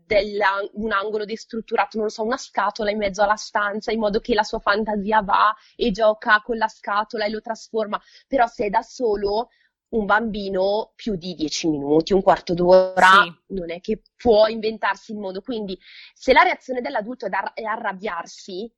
un 0.73 0.91
angolo 0.91 1.27
destrutturato, 1.27 1.99
non 1.99 2.07
lo 2.07 2.11
so, 2.11 2.25
una 2.25 2.39
scatola 2.39 2.91
in 2.91 2.97
mezzo 2.97 3.23
alla 3.23 3.37
stanza, 3.37 3.93
in 3.93 3.99
modo 3.99 4.21
che 4.21 4.33
la 4.33 4.43
sua 4.43 4.59
fantasia 4.59 5.21
va 5.21 5.55
e 5.77 5.91
gioca 5.91 6.41
con 6.43 6.57
la 6.57 6.69
scatola 6.69 7.27
e 7.27 7.31
lo 7.31 7.43
trasforma. 7.43 8.01
Però 8.27 8.47
se 8.47 8.67
è 8.67 8.71
da 8.71 8.81
solo, 8.81 9.51
un 9.91 10.05
bambino 10.05 10.93
più 10.95 11.17
di 11.17 11.35
dieci 11.35 11.69
minuti, 11.69 12.13
un 12.13 12.23
quarto 12.23 12.55
d'ora, 12.55 13.23
sì. 13.23 13.55
non 13.55 13.71
è 13.71 13.81
che 13.81 14.03
può 14.17 14.47
inventarsi 14.47 15.13
il 15.13 15.19
modo. 15.19 15.41
Quindi, 15.41 15.79
se 16.15 16.33
la 16.33 16.43
reazione 16.43 16.81
dell'adulto 16.81 17.27
è, 17.27 17.29
da, 17.29 17.53
è 17.55 17.63
arrabbiarsi, 17.63 18.71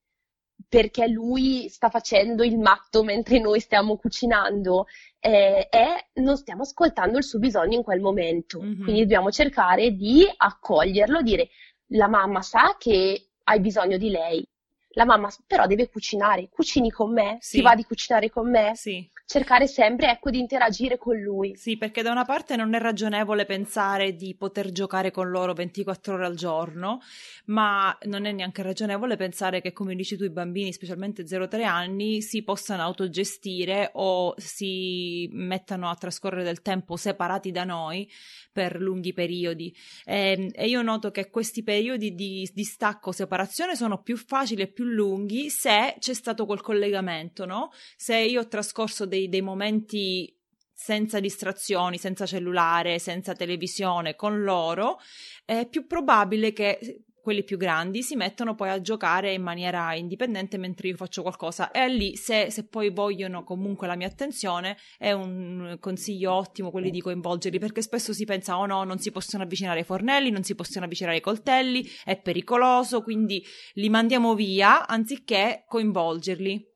perché 0.68 1.08
lui 1.08 1.68
sta 1.68 1.88
facendo 1.88 2.44
il 2.44 2.58
matto 2.58 3.02
mentre 3.02 3.40
noi 3.40 3.60
stiamo 3.60 3.96
cucinando 3.96 4.86
eh, 5.18 5.68
e 5.70 6.20
non 6.20 6.36
stiamo 6.36 6.62
ascoltando 6.62 7.16
il 7.18 7.24
suo 7.24 7.38
bisogno 7.38 7.76
in 7.76 7.82
quel 7.82 8.00
momento. 8.00 8.60
Mm-hmm. 8.60 8.82
Quindi 8.82 9.00
dobbiamo 9.00 9.30
cercare 9.30 9.92
di 9.92 10.24
accoglierlo, 10.36 11.22
dire 11.22 11.48
la 11.92 12.08
mamma 12.08 12.42
sa 12.42 12.76
che 12.78 13.30
hai 13.44 13.60
bisogno 13.60 13.96
di 13.96 14.10
lei, 14.10 14.46
la 14.90 15.04
mamma 15.04 15.28
però 15.46 15.66
deve 15.66 15.88
cucinare, 15.88 16.48
cucini 16.50 16.90
con 16.90 17.12
me, 17.12 17.38
sì. 17.40 17.56
ti 17.56 17.62
va 17.62 17.74
di 17.74 17.84
cucinare 17.84 18.30
con 18.30 18.48
me? 18.48 18.72
Sì 18.74 19.08
cercare 19.30 19.68
sempre 19.68 20.10
ecco, 20.10 20.28
di 20.28 20.40
interagire 20.40 20.98
con 20.98 21.16
lui. 21.16 21.54
Sì, 21.54 21.76
perché 21.76 22.02
da 22.02 22.10
una 22.10 22.24
parte 22.24 22.56
non 22.56 22.74
è 22.74 22.80
ragionevole 22.80 23.44
pensare 23.44 24.16
di 24.16 24.34
poter 24.34 24.72
giocare 24.72 25.12
con 25.12 25.30
loro 25.30 25.52
24 25.52 26.14
ore 26.14 26.26
al 26.26 26.34
giorno, 26.34 26.98
ma 27.44 27.96
non 28.06 28.24
è 28.24 28.32
neanche 28.32 28.64
ragionevole 28.64 29.14
pensare 29.14 29.60
che, 29.60 29.72
come 29.72 29.94
dici 29.94 30.16
tu, 30.16 30.24
i 30.24 30.30
bambini, 30.30 30.72
specialmente 30.72 31.22
0-3 31.22 31.62
anni, 31.62 32.22
si 32.22 32.42
possano 32.42 32.82
autogestire 32.82 33.90
o 33.92 34.34
si 34.36 35.28
mettano 35.30 35.88
a 35.88 35.94
trascorrere 35.94 36.42
del 36.42 36.60
tempo 36.60 36.96
separati 36.96 37.52
da 37.52 37.62
noi 37.62 38.10
per 38.50 38.80
lunghi 38.80 39.12
periodi. 39.12 39.72
E, 40.06 40.32
ehm, 40.32 40.48
e 40.54 40.66
io 40.66 40.82
noto 40.82 41.12
che 41.12 41.30
questi 41.30 41.62
periodi 41.62 42.16
di 42.16 42.50
distacco, 42.52 43.12
separazione 43.12 43.76
sono 43.76 44.02
più 44.02 44.16
facili 44.16 44.62
e 44.62 44.66
più 44.66 44.86
lunghi 44.86 45.50
se 45.50 45.94
c'è 46.00 46.14
stato 46.14 46.46
quel 46.46 46.62
collegamento, 46.62 47.46
no? 47.46 47.70
Se 47.96 48.16
io 48.16 48.40
ho 48.40 48.48
trascorso 48.48 49.06
dei 49.06 49.18
dei, 49.20 49.28
dei 49.28 49.42
momenti 49.42 50.34
senza 50.72 51.20
distrazioni, 51.20 51.98
senza 51.98 52.24
cellulare, 52.24 52.98
senza 52.98 53.34
televisione 53.34 54.16
con 54.16 54.42
loro, 54.42 54.98
è 55.44 55.66
più 55.68 55.86
probabile 55.86 56.52
che 56.52 57.02
quelli 57.20 57.44
più 57.44 57.58
grandi 57.58 58.02
si 58.02 58.16
mettono 58.16 58.54
poi 58.54 58.70
a 58.70 58.80
giocare 58.80 59.34
in 59.34 59.42
maniera 59.42 59.94
indipendente 59.94 60.56
mentre 60.56 60.88
io 60.88 60.96
faccio 60.96 61.20
qualcosa. 61.20 61.70
E 61.70 61.86
lì 61.88 62.16
se, 62.16 62.50
se, 62.50 62.66
poi 62.66 62.90
vogliono 62.90 63.44
comunque 63.44 63.86
la 63.86 63.94
mia 63.94 64.06
attenzione 64.06 64.78
è 64.96 65.12
un 65.12 65.76
consiglio 65.80 66.32
ottimo 66.32 66.70
quelli 66.70 66.90
di 66.90 67.02
coinvolgerli 67.02 67.58
perché 67.58 67.82
spesso 67.82 68.14
si 68.14 68.24
pensa 68.24 68.58
oh 68.58 68.64
no 68.64 68.84
non 68.84 68.98
si 68.98 69.10
possono 69.10 69.42
avvicinare 69.42 69.80
ai 69.80 69.84
fornelli 69.84 70.30
non 70.30 70.42
si 70.42 70.54
possono 70.54 70.86
avvicinare 70.86 71.16
ai 71.16 71.22
coltelli 71.22 71.86
è 72.04 72.18
pericoloso 72.18 73.02
quindi 73.02 73.44
li 73.74 73.90
mandiamo 73.90 74.34
via 74.34 74.86
anziché 74.86 75.64
coinvolgerli 75.66 76.69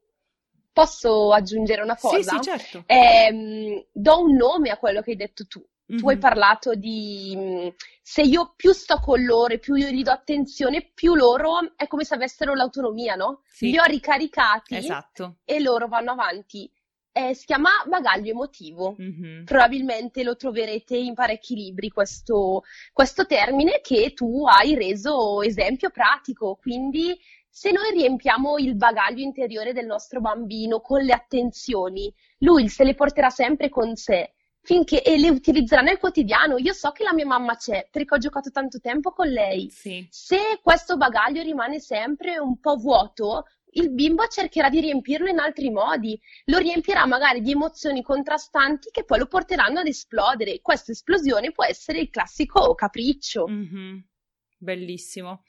Posso 0.75 1.31
aggiungere 1.31 1.83
una 1.83 1.97
cosa? 1.97 2.19
Sì, 2.33 2.37
sì, 2.37 2.41
certo. 2.43 2.83
Eh, 2.87 3.87
do 3.93 4.21
un 4.21 4.35
nome 4.35 4.71
a 4.71 4.77
quello 4.77 5.03
che 5.03 5.13
hai 5.13 5.17
detto 5.17 5.47
tu. 5.47 5.61
Mm-hmm. 5.61 6.01
Tu 6.01 6.09
hai 6.09 6.15
mhm. 6.17 6.21
parlato 6.21 6.75
di 6.75 7.73
se 8.03 8.23
io 8.23 8.55
più 8.57 8.73
sto 8.73 8.99
con 8.99 9.23
loro 9.23 9.55
e 9.55 9.59
più 9.59 9.77
io 9.77 9.89
gli 9.91 10.03
do 10.03 10.11
attenzione, 10.11 10.91
più 10.93 11.15
loro 11.15 11.75
è 11.77 11.87
come 11.87 12.05
se 12.05 12.15
avessero 12.15 12.55
l'autonomia, 12.55 13.15
no? 13.15 13.43
Sì. 13.47 13.71
Li 13.71 13.79
ho 13.79 13.85
ricaricati 13.85 14.75
esatto. 14.75 15.37
e 15.45 15.61
loro 15.61 15.87
vanno 15.87 16.11
avanti. 16.11 16.69
Eh, 17.13 17.35
si 17.35 17.47
chiama 17.47 17.71
bagaglio 17.87 18.33
emotivo. 18.33 18.97
Mm-hmm. 19.01 19.45
Probabilmente 19.45 20.25
lo 20.25 20.35
troverete 20.35 20.97
in 20.97 21.15
parecchi 21.15 21.55
libri 21.55 21.89
questo, 21.91 22.65
questo 22.93 23.27
termine 23.27 23.81
che 23.81 24.13
tu 24.13 24.45
hai 24.47 24.75
reso 24.75 25.41
esempio 25.41 25.91
pratico. 25.91 26.59
Quindi 26.61 27.17
se 27.57 27.71
noi 27.71 27.93
riempiamo 27.93 28.59
il 28.59 28.75
bagaglio 28.75 29.23
interiore 29.23 29.73
del 29.73 29.87
nostro 29.87 30.21
bambino 30.21 30.81
con 30.81 31.03
le 31.03 31.13
attenzioni, 31.13 32.13
lui 32.39 32.69
se 32.69 32.83
le 32.83 32.95
porterà 32.95 33.31
sempre 33.31 33.69
con 33.69 33.95
sé 33.95 34.35
finché 34.61 35.05
e 35.05 35.17
le 35.19 35.29
utilizzerà 35.29 35.81
nel 35.81 35.99
quotidiano. 35.99 36.59
Io 36.59 36.73
so 36.73 36.91
che 36.91 37.05
la 37.05 37.13
mia 37.13 37.27
mamma 37.27 37.55
c'è 37.55 37.87
perché 37.93 38.15
ho 38.17 38.19
giocato 38.19 38.51
tanto 38.51 38.81
tempo 38.81 39.13
con 39.13 39.29
lei. 39.29 39.71
Sì. 39.71 40.05
Se 40.11 40.59
questo 40.65 40.97
bagaglio 40.97 41.43
rimane 41.43 41.79
sempre 41.79 42.39
un 42.39 42.59
po' 42.59 42.75
vuoto, 42.75 43.45
il 43.75 43.93
bimbo 43.93 44.27
cercherà 44.27 44.69
di 44.69 44.81
riempirlo 44.81 45.29
in 45.29 45.39
altri 45.39 45.71
modi, 45.71 46.21
lo 46.47 46.59
riempirà 46.59 47.07
magari 47.07 47.41
di 47.41 47.53
emozioni 47.53 48.03
contrastanti 48.03 48.91
che 48.91 49.05
poi 49.05 49.21
lo 49.21 49.27
porteranno 49.27 49.79
ad 49.79 49.87
esplodere. 49.87 50.61
Questa 50.61 50.91
esplosione 50.91 51.53
può 51.53 51.65
essere 51.65 52.01
il 52.01 52.11
classico 52.11 52.75
capriccio. 52.75 53.47
Mm-hmm. 53.47 53.99
Bellissimo. 54.65 55.43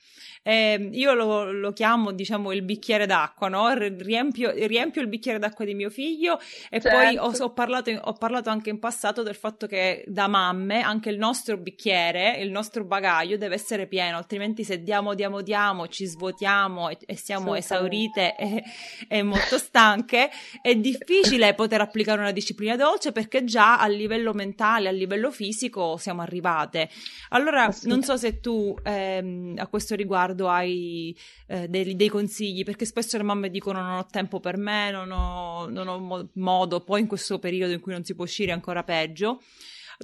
Eh, 0.44 0.90
io 0.92 1.14
lo, 1.14 1.50
lo, 1.54 1.72
chiamo, 1.72 2.12
diciamo, 2.12 2.52
il 2.52 2.64
bicchiere 2.64 3.06
d'acqua, 3.06 3.48
no? 3.48 3.74
Riempio, 3.74 4.52
riempio, 4.52 5.02
il 5.02 5.08
bicchiere 5.08 5.40
d'acqua 5.40 5.64
di 5.64 5.74
mio 5.74 5.90
figlio 5.90 6.38
e 6.70 6.82
certo. 6.82 6.90
poi 6.90 7.18
ho, 7.18 7.32
ho, 7.32 7.54
parlato, 7.54 7.92
ho, 7.92 8.14
parlato, 8.14 8.50
anche 8.50 8.70
in 8.70 8.80
passato 8.80 9.24
del 9.24 9.36
fatto 9.36 9.68
che 9.68 10.04
da 10.06 10.28
mamme 10.28 10.82
anche 10.82 11.10
il 11.10 11.18
nostro 11.18 11.56
bicchiere, 11.56 12.38
il 12.40 12.52
nostro 12.52 12.84
bagaglio 12.84 13.38
deve 13.38 13.56
essere 13.56 13.88
pieno, 13.88 14.18
altrimenti 14.18 14.66
se 14.66 14.84
diamo, 14.84 15.14
diamo, 15.14 15.42
diamo, 15.42 15.88
ci 15.88 16.06
svuotiamo 16.06 16.90
e, 16.90 16.98
e 17.06 17.16
siamo 17.16 17.56
esaurite 17.56 18.36
e, 18.36 18.64
e 19.08 19.24
molto 19.24 19.58
stanche, 19.58 20.30
è 20.62 20.76
difficile 20.76 21.54
poter 21.54 21.80
applicare 21.80 22.20
una 22.20 22.32
disciplina 22.32 22.76
dolce 22.76 23.14
perché 23.14 23.46
già 23.46 23.80
a 23.80 23.88
livello 23.88 24.34
mentale, 24.34 24.90
a 24.90 24.92
livello 24.92 25.32
fisico 25.32 25.96
siamo 25.96 26.22
arrivate. 26.22 26.90
Allora, 27.30 27.74
non 27.84 28.04
so 28.04 28.18
se 28.18 28.42
tu... 28.42 28.76
Eh, 28.84 29.04
ehm, 29.18 29.54
a 29.58 29.68
questo 29.68 29.96
riguardo 29.96 30.50
hai 30.50 31.16
eh, 31.48 31.68
dei, 31.68 31.96
dei, 31.96 32.10
consigli? 32.10 32.64
Perché 32.64 32.86
spesso 32.86 33.18
le 33.18 33.24
mamme 33.24 33.50
dicono 33.50 33.82
non 33.82 33.98
ho 33.98 34.06
tempo 34.06 34.40
per 34.40 34.58
me, 34.58 34.92
non 34.92 35.12
ho, 35.12 35.68
non 35.70 35.88
ho 35.88 36.00
mo- 36.00 36.30
modo, 36.36 36.84
poi 36.84 37.02
in 37.02 37.08
questo 37.08 37.40
periodo 37.40 37.74
in 37.74 37.80
cui 37.80 37.94
non 37.94 38.04
si 38.04 38.16
può 38.16 38.24
uscire 38.24 38.52
ancora 38.52 38.84
peggio. 38.84 39.42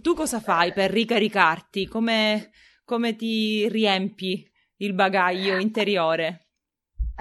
Tu 0.01 0.13
cosa 0.13 0.39
fai 0.39 0.71
per 0.73 0.91
ricaricarti? 0.91 1.87
Come, 1.87 2.51
come 2.85 3.15
ti 3.15 3.67
riempi 3.67 4.49
il 4.77 4.93
bagaglio 4.93 5.57
interiore? 5.57 6.47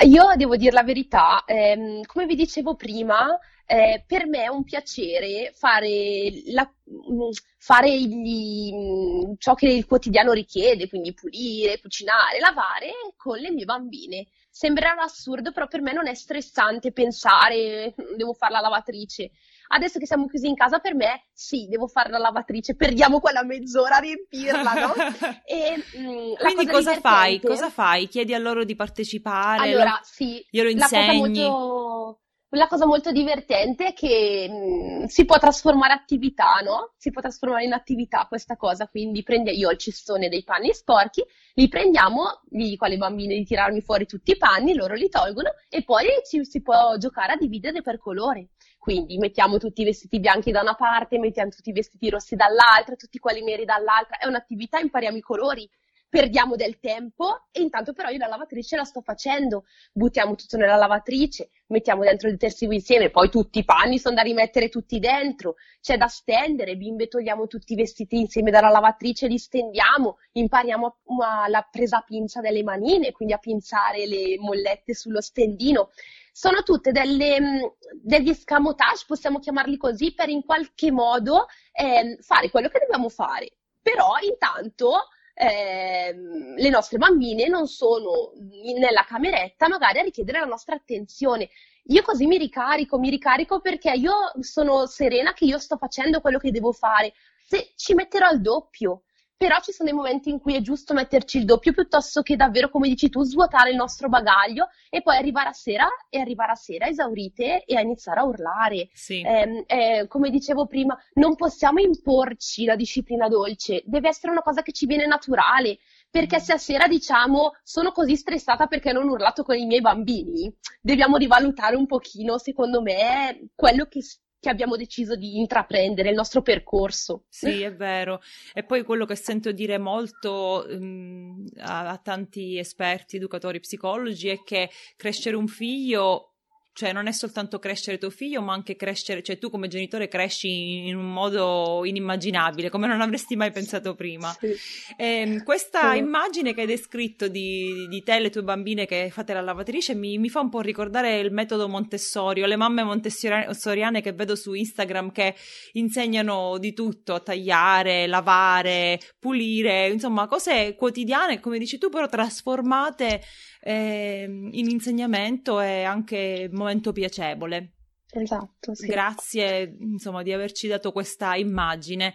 Io 0.06 0.32
devo 0.36 0.56
dire 0.56 0.72
la 0.72 0.82
verità, 0.82 1.44
ehm, 1.44 2.02
come 2.06 2.24
vi 2.26 2.34
dicevo 2.34 2.74
prima, 2.74 3.38
eh, 3.70 4.02
per 4.04 4.26
me 4.26 4.42
è 4.42 4.48
un 4.48 4.64
piacere 4.64 5.52
fare, 5.54 6.42
la, 6.46 6.68
mm, 6.68 7.30
fare 7.56 7.96
gli, 8.00 8.72
mm, 8.74 9.34
ciò 9.38 9.54
che 9.54 9.68
il 9.68 9.86
quotidiano 9.86 10.32
richiede, 10.32 10.88
quindi 10.88 11.14
pulire, 11.14 11.80
cucinare, 11.80 12.40
lavare 12.40 12.90
con 13.16 13.38
le 13.38 13.52
mie 13.52 13.64
bambine. 13.64 14.26
Sembrerà 14.50 15.00
assurdo, 15.00 15.52
però 15.52 15.68
per 15.68 15.82
me 15.82 15.92
non 15.92 16.08
è 16.08 16.14
stressante 16.14 16.90
pensare 16.90 17.94
mm, 17.94 18.16
devo 18.16 18.32
fare 18.32 18.54
la 18.54 18.60
lavatrice. 18.60 19.30
Adesso 19.68 20.00
che 20.00 20.06
siamo 20.06 20.26
chiusi 20.26 20.48
in 20.48 20.56
casa, 20.56 20.80
per 20.80 20.96
me 20.96 21.26
sì, 21.32 21.68
devo 21.68 21.86
fare 21.86 22.10
la 22.10 22.18
lavatrice, 22.18 22.74
perdiamo 22.74 23.20
quella 23.20 23.44
mezz'ora 23.44 23.98
a 23.98 24.00
riempirla, 24.00 24.72
no? 24.72 24.92
E, 25.46 25.76
mh, 25.76 26.34
Quindi 26.38 26.66
cosa 26.66 26.98
fai? 26.98 27.40
Cosa 27.40 27.70
fai? 27.70 28.08
Chiedi 28.08 28.34
a 28.34 28.38
loro 28.38 28.64
di 28.64 28.74
partecipare? 28.74 29.62
Allora, 29.62 29.90
lo... 29.90 30.00
sì. 30.02 30.44
Glielo 30.50 30.70
insegni? 30.70 31.06
La 31.06 31.12
cosa 31.12 31.12
molto 31.12 32.20
la 32.50 32.66
cosa 32.66 32.84
molto 32.84 33.12
divertente 33.12 33.88
è 33.88 33.92
che 33.92 34.48
mh, 34.48 35.04
si 35.06 35.24
può 35.24 35.38
trasformare 35.38 35.92
attività, 35.92 36.60
no? 36.64 36.92
Si 36.96 37.10
può 37.10 37.20
trasformare 37.20 37.64
in 37.64 37.72
attività 37.72 38.26
questa 38.26 38.56
cosa, 38.56 38.88
quindi 38.88 39.22
prende, 39.22 39.52
io 39.52 39.68
ho 39.68 39.72
il 39.72 39.78
cestone 39.78 40.28
dei 40.28 40.42
panni 40.42 40.72
sporchi, 40.72 41.24
li 41.54 41.68
prendiamo, 41.68 42.40
gli 42.48 42.70
dico 42.70 42.86
alle 42.86 42.96
bambine 42.96 43.36
di 43.36 43.44
tirarmi 43.44 43.80
fuori 43.80 44.06
tutti 44.06 44.32
i 44.32 44.36
panni, 44.36 44.74
loro 44.74 44.94
li 44.94 45.08
tolgono 45.08 45.50
e 45.68 45.84
poi 45.84 46.06
ci, 46.28 46.44
si 46.44 46.60
può 46.62 46.96
giocare 46.96 47.32
a 47.32 47.36
dividere 47.36 47.82
per 47.82 47.98
colore. 47.98 48.48
Quindi 48.78 49.18
mettiamo 49.18 49.58
tutti 49.58 49.82
i 49.82 49.84
vestiti 49.84 50.18
bianchi 50.18 50.50
da 50.50 50.62
una 50.62 50.74
parte, 50.74 51.18
mettiamo 51.18 51.50
tutti 51.50 51.68
i 51.68 51.72
vestiti 51.72 52.08
rossi 52.08 52.34
dall'altra, 52.34 52.96
tutti 52.96 53.18
quelli 53.18 53.42
neri 53.42 53.64
dall'altra, 53.64 54.16
è 54.18 54.26
un'attività, 54.26 54.78
impariamo 54.78 55.18
i 55.18 55.20
colori 55.20 55.70
perdiamo 56.10 56.56
del 56.56 56.80
tempo 56.80 57.46
e 57.52 57.62
intanto 57.62 57.92
però 57.92 58.08
io 58.08 58.18
la 58.18 58.26
lavatrice 58.26 58.74
la 58.74 58.82
sto 58.82 59.00
facendo, 59.00 59.64
buttiamo 59.92 60.34
tutto 60.34 60.56
nella 60.56 60.74
lavatrice, 60.74 61.50
mettiamo 61.68 62.02
dentro 62.02 62.26
il 62.26 62.34
detersivo 62.34 62.72
insieme, 62.72 63.10
poi 63.10 63.30
tutti 63.30 63.60
i 63.60 63.64
panni 63.64 64.00
sono 64.00 64.16
da 64.16 64.22
rimettere 64.22 64.68
tutti 64.68 64.98
dentro, 64.98 65.54
c'è 65.80 65.96
da 65.96 66.08
stendere, 66.08 66.76
bimbe 66.76 67.06
togliamo 67.06 67.46
tutti 67.46 67.74
i 67.74 67.76
vestiti 67.76 68.18
insieme 68.18 68.50
dalla 68.50 68.70
lavatrice, 68.70 69.28
li 69.28 69.38
stendiamo, 69.38 70.18
impariamo 70.32 70.86
a, 70.86 71.42
a, 71.44 71.48
la 71.48 71.66
presa 71.70 72.00
pinza 72.00 72.40
delle 72.40 72.64
manine, 72.64 73.12
quindi 73.12 73.32
a 73.32 73.38
pinzare 73.38 74.04
le 74.06 74.36
mollette 74.40 74.94
sullo 74.94 75.20
stendino. 75.20 75.90
Sono 76.32 76.64
tutte 76.64 76.90
delle, 76.90 77.40
mm, 77.40 77.58
degli 78.02 78.30
escamotage, 78.30 79.04
possiamo 79.06 79.38
chiamarli 79.38 79.76
così, 79.76 80.12
per 80.12 80.28
in 80.28 80.44
qualche 80.44 80.90
modo 80.90 81.46
eh, 81.72 82.18
fare 82.20 82.50
quello 82.50 82.68
che 82.68 82.80
dobbiamo 82.80 83.08
fare. 83.08 83.52
Però 83.80 84.14
intanto 84.22 85.08
eh, 85.40 86.14
le 86.56 86.68
nostre 86.68 86.98
bambine 86.98 87.48
non 87.48 87.66
sono 87.66 88.32
nella 88.78 89.04
cameretta 89.08 89.68
magari 89.68 90.00
a 90.00 90.02
richiedere 90.02 90.40
la 90.40 90.44
nostra 90.44 90.74
attenzione. 90.74 91.48
Io 91.84 92.02
così 92.02 92.26
mi 92.26 92.36
ricarico, 92.36 92.98
mi 92.98 93.08
ricarico 93.08 93.60
perché 93.60 93.90
io 93.92 94.12
sono 94.40 94.84
serena 94.86 95.32
che 95.32 95.46
io 95.46 95.58
sto 95.58 95.78
facendo 95.78 96.20
quello 96.20 96.38
che 96.38 96.50
devo 96.50 96.72
fare. 96.72 97.14
Se 97.42 97.72
ci 97.74 97.94
metterò 97.94 98.30
il 98.30 98.42
doppio, 98.42 99.04
però 99.40 99.58
ci 99.62 99.72
sono 99.72 99.88
dei 99.88 99.96
momenti 99.96 100.28
in 100.28 100.38
cui 100.38 100.54
è 100.54 100.60
giusto 100.60 100.92
metterci 100.92 101.38
il 101.38 101.46
doppio 101.46 101.72
piuttosto 101.72 102.20
che 102.20 102.36
davvero, 102.36 102.68
come 102.68 102.88
dici 102.88 103.08
tu, 103.08 103.22
svuotare 103.22 103.70
il 103.70 103.76
nostro 103.76 104.10
bagaglio 104.10 104.68
e 104.90 105.00
poi 105.00 105.16
arrivare 105.16 105.48
a 105.48 105.54
sera 105.54 105.88
e 106.10 106.20
arrivare 106.20 106.52
a 106.52 106.56
sera 106.56 106.86
esaurite 106.86 107.64
e 107.64 107.74
a 107.74 107.80
iniziare 107.80 108.20
a 108.20 108.24
urlare. 108.24 108.90
Sì. 108.92 109.22
Eh, 109.22 109.64
eh, 109.66 110.06
come 110.08 110.28
dicevo 110.28 110.66
prima, 110.66 110.94
non 111.14 111.36
possiamo 111.36 111.80
imporci 111.80 112.66
la 112.66 112.76
disciplina 112.76 113.28
dolce, 113.28 113.82
deve 113.86 114.08
essere 114.08 114.30
una 114.30 114.42
cosa 114.42 114.60
che 114.60 114.72
ci 114.72 114.84
viene 114.84 115.06
naturale. 115.06 115.78
Perché 116.10 116.36
mm. 116.36 116.40
se 116.40 116.52
a 116.52 116.58
sera 116.58 116.86
diciamo 116.86 117.52
sono 117.62 117.92
così 117.92 118.16
stressata 118.16 118.66
perché 118.66 118.92
non 118.92 119.08
ho 119.08 119.12
urlato 119.12 119.42
con 119.42 119.56
i 119.56 119.64
miei 119.64 119.80
bambini, 119.80 120.54
dobbiamo 120.82 121.16
rivalutare 121.16 121.76
un 121.76 121.86
pochino, 121.86 122.36
secondo 122.36 122.82
me, 122.82 123.48
quello 123.54 123.86
che 123.86 124.02
che 124.40 124.48
abbiamo 124.48 124.76
deciso 124.76 125.16
di 125.16 125.38
intraprendere, 125.38 126.08
il 126.08 126.14
nostro 126.14 126.40
percorso. 126.40 127.24
Sì, 127.28 127.60
è 127.60 127.74
vero. 127.74 128.20
E 128.54 128.64
poi 128.64 128.82
quello 128.82 129.04
che 129.04 129.14
sento 129.14 129.52
dire 129.52 129.78
molto 129.78 130.66
um, 130.66 131.44
a, 131.58 131.90
a 131.90 131.98
tanti 131.98 132.58
esperti, 132.58 133.16
educatori, 133.16 133.60
psicologi 133.60 134.28
è 134.28 134.42
che 134.42 134.70
crescere 134.96 135.36
un 135.36 135.46
figlio 135.46 136.29
cioè 136.72 136.92
non 136.92 137.06
è 137.08 137.12
soltanto 137.12 137.58
crescere 137.58 137.98
tuo 137.98 138.10
figlio, 138.10 138.40
ma 138.42 138.52
anche 138.52 138.76
crescere, 138.76 139.22
cioè 139.22 139.38
tu 139.38 139.50
come 139.50 139.68
genitore 139.68 140.08
cresci 140.08 140.86
in 140.86 140.96
un 140.96 141.12
modo 141.12 141.84
inimmaginabile, 141.84 142.70
come 142.70 142.86
non 142.86 143.00
avresti 143.00 143.36
mai 143.36 143.50
pensato 143.50 143.94
prima. 143.94 144.34
Sì. 144.38 144.54
E, 144.96 145.06
ehm, 145.06 145.42
questa 145.42 145.92
sì. 145.92 145.98
immagine 145.98 146.54
che 146.54 146.62
hai 146.62 146.66
descritto 146.66 147.28
di, 147.28 147.86
di, 147.88 148.02
te 148.02 148.16
e 148.16 148.20
le 148.20 148.30
tue 148.30 148.42
bambine 148.42 148.86
che 148.86 149.10
fate 149.10 149.32
la 149.32 149.40
lavatrice 149.40 149.94
mi, 149.94 150.18
mi, 150.18 150.28
fa 150.28 150.40
un 150.40 150.48
po' 150.48 150.60
ricordare 150.60 151.18
il 151.18 151.32
metodo 151.32 151.68
Montessori, 151.68 152.42
o 152.42 152.46
le 152.46 152.56
mamme 152.56 152.82
montessoriane 152.82 154.00
che 154.00 154.12
vedo 154.12 154.36
su 154.36 154.52
Instagram 154.52 155.10
che 155.10 155.34
insegnano 155.72 156.58
di 156.58 156.72
tutto, 156.72 157.22
tagliare, 157.22 158.06
lavare, 158.06 159.00
pulire, 159.18 159.88
insomma 159.88 160.26
cose 160.26 160.74
quotidiane, 160.76 161.40
come 161.40 161.58
dici 161.58 161.78
tu, 161.78 161.88
però 161.88 162.06
trasformate 162.06 163.20
eh, 163.62 164.24
in 164.26 164.70
insegnamento 164.70 165.60
e 165.60 165.82
anche 165.82 166.48
momento 166.60 166.92
piacevole. 166.92 167.72
Esatto, 168.12 168.74
sì. 168.74 168.86
Grazie, 168.86 169.76
insomma, 169.78 170.22
di 170.22 170.32
averci 170.32 170.68
dato 170.68 170.92
questa 170.92 171.34
immagine. 171.36 172.14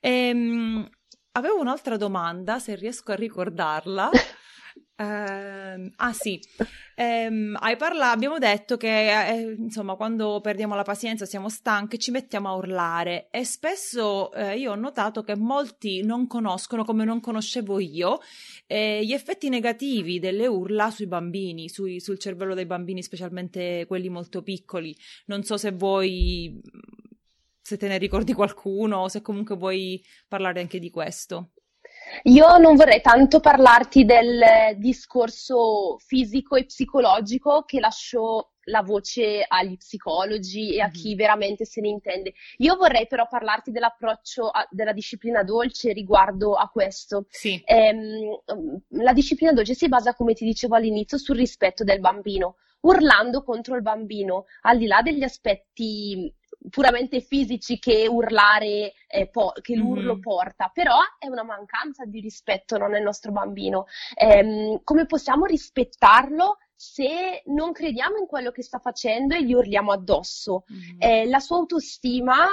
Ehm, 0.00 0.88
avevo 1.32 1.60
un'altra 1.60 1.96
domanda, 1.96 2.58
se 2.58 2.74
riesco 2.74 3.12
a 3.12 3.16
ricordarla. 3.16 4.10
Uh, 4.96 5.90
ah 5.96 6.12
sì, 6.12 6.40
hai 6.94 7.76
parlato, 7.76 8.14
abbiamo 8.14 8.38
detto 8.38 8.76
che 8.76 9.28
eh, 9.28 9.56
insomma 9.58 9.96
quando 9.96 10.40
perdiamo 10.40 10.76
la 10.76 10.84
pazienza 10.84 11.26
siamo 11.26 11.48
stanchi 11.48 11.98
ci 11.98 12.12
mettiamo 12.12 12.48
a 12.48 12.54
urlare 12.54 13.26
e 13.30 13.44
spesso 13.44 14.32
eh, 14.32 14.56
io 14.56 14.70
ho 14.70 14.76
notato 14.76 15.24
che 15.24 15.34
molti 15.34 16.04
non 16.04 16.28
conoscono 16.28 16.84
come 16.84 17.04
non 17.04 17.18
conoscevo 17.18 17.80
io 17.80 18.20
eh, 18.66 19.04
gli 19.04 19.12
effetti 19.12 19.48
negativi 19.48 20.18
delle 20.18 20.46
urla 20.46 20.90
sui 20.90 21.06
bambini, 21.06 21.68
sui, 21.68 22.00
sul 22.00 22.18
cervello 22.18 22.54
dei 22.54 22.66
bambini 22.66 23.02
specialmente 23.02 23.84
quelli 23.86 24.08
molto 24.08 24.42
piccoli. 24.42 24.96
Non 25.26 25.42
so 25.42 25.56
se 25.56 25.72
vuoi, 25.72 26.60
se 27.60 27.76
te 27.76 27.88
ne 27.88 27.98
ricordi 27.98 28.32
qualcuno 28.32 28.98
o 28.98 29.08
se 29.08 29.22
comunque 29.22 29.56
vuoi 29.56 30.02
parlare 30.28 30.60
anche 30.60 30.78
di 30.78 30.90
questo. 30.90 31.53
Io 32.24 32.56
non 32.58 32.76
vorrei 32.76 33.00
tanto 33.00 33.40
parlarti 33.40 34.04
del 34.04 34.76
discorso 34.76 35.96
fisico 35.98 36.56
e 36.56 36.64
psicologico 36.64 37.64
che 37.64 37.80
lascio 37.80 38.50
la 38.64 38.82
voce 38.82 39.44
agli 39.46 39.76
psicologi 39.76 40.74
e 40.74 40.80
a 40.80 40.90
chi 40.90 41.08
mm-hmm. 41.08 41.16
veramente 41.16 41.64
se 41.64 41.80
ne 41.80 41.88
intende. 41.88 42.32
Io 42.58 42.76
vorrei 42.76 43.06
però 43.06 43.26
parlarti 43.28 43.70
dell'approccio 43.70 44.48
a, 44.48 44.66
della 44.70 44.92
disciplina 44.92 45.42
dolce 45.42 45.92
riguardo 45.92 46.54
a 46.54 46.68
questo. 46.68 47.26
Sì. 47.28 47.60
Ehm, 47.64 48.40
la 49.00 49.12
disciplina 49.12 49.52
dolce 49.52 49.74
si 49.74 49.88
basa, 49.88 50.14
come 50.14 50.34
ti 50.34 50.44
dicevo 50.44 50.76
all'inizio, 50.76 51.18
sul 51.18 51.36
rispetto 51.36 51.84
del 51.84 52.00
bambino, 52.00 52.56
urlando 52.80 53.42
contro 53.42 53.74
il 53.76 53.82
bambino, 53.82 54.46
al 54.62 54.78
di 54.78 54.86
là 54.86 55.02
degli 55.02 55.22
aspetti 55.22 56.32
puramente 56.70 57.20
fisici 57.20 57.78
che 57.78 58.06
urlare, 58.08 58.94
eh, 59.06 59.28
po- 59.28 59.52
che 59.60 59.74
l'urlo 59.74 60.14
mm-hmm. 60.14 60.20
porta, 60.20 60.70
però 60.72 60.96
è 61.18 61.26
una 61.26 61.42
mancanza 61.42 62.04
di 62.04 62.20
rispetto 62.20 62.78
no, 62.78 62.88
nel 62.88 63.02
nostro 63.02 63.32
bambino. 63.32 63.86
Eh, 64.14 64.80
come 64.82 65.06
possiamo 65.06 65.44
rispettarlo 65.44 66.58
se 66.74 67.42
non 67.46 67.72
crediamo 67.72 68.16
in 68.18 68.26
quello 68.26 68.50
che 68.50 68.62
sta 68.62 68.78
facendo 68.78 69.34
e 69.34 69.44
gli 69.44 69.52
urliamo 69.52 69.92
addosso? 69.92 70.64
Mm-hmm. 70.72 70.96
Eh, 70.98 71.26
la 71.26 71.38
sua 71.38 71.56
autostima 71.56 72.46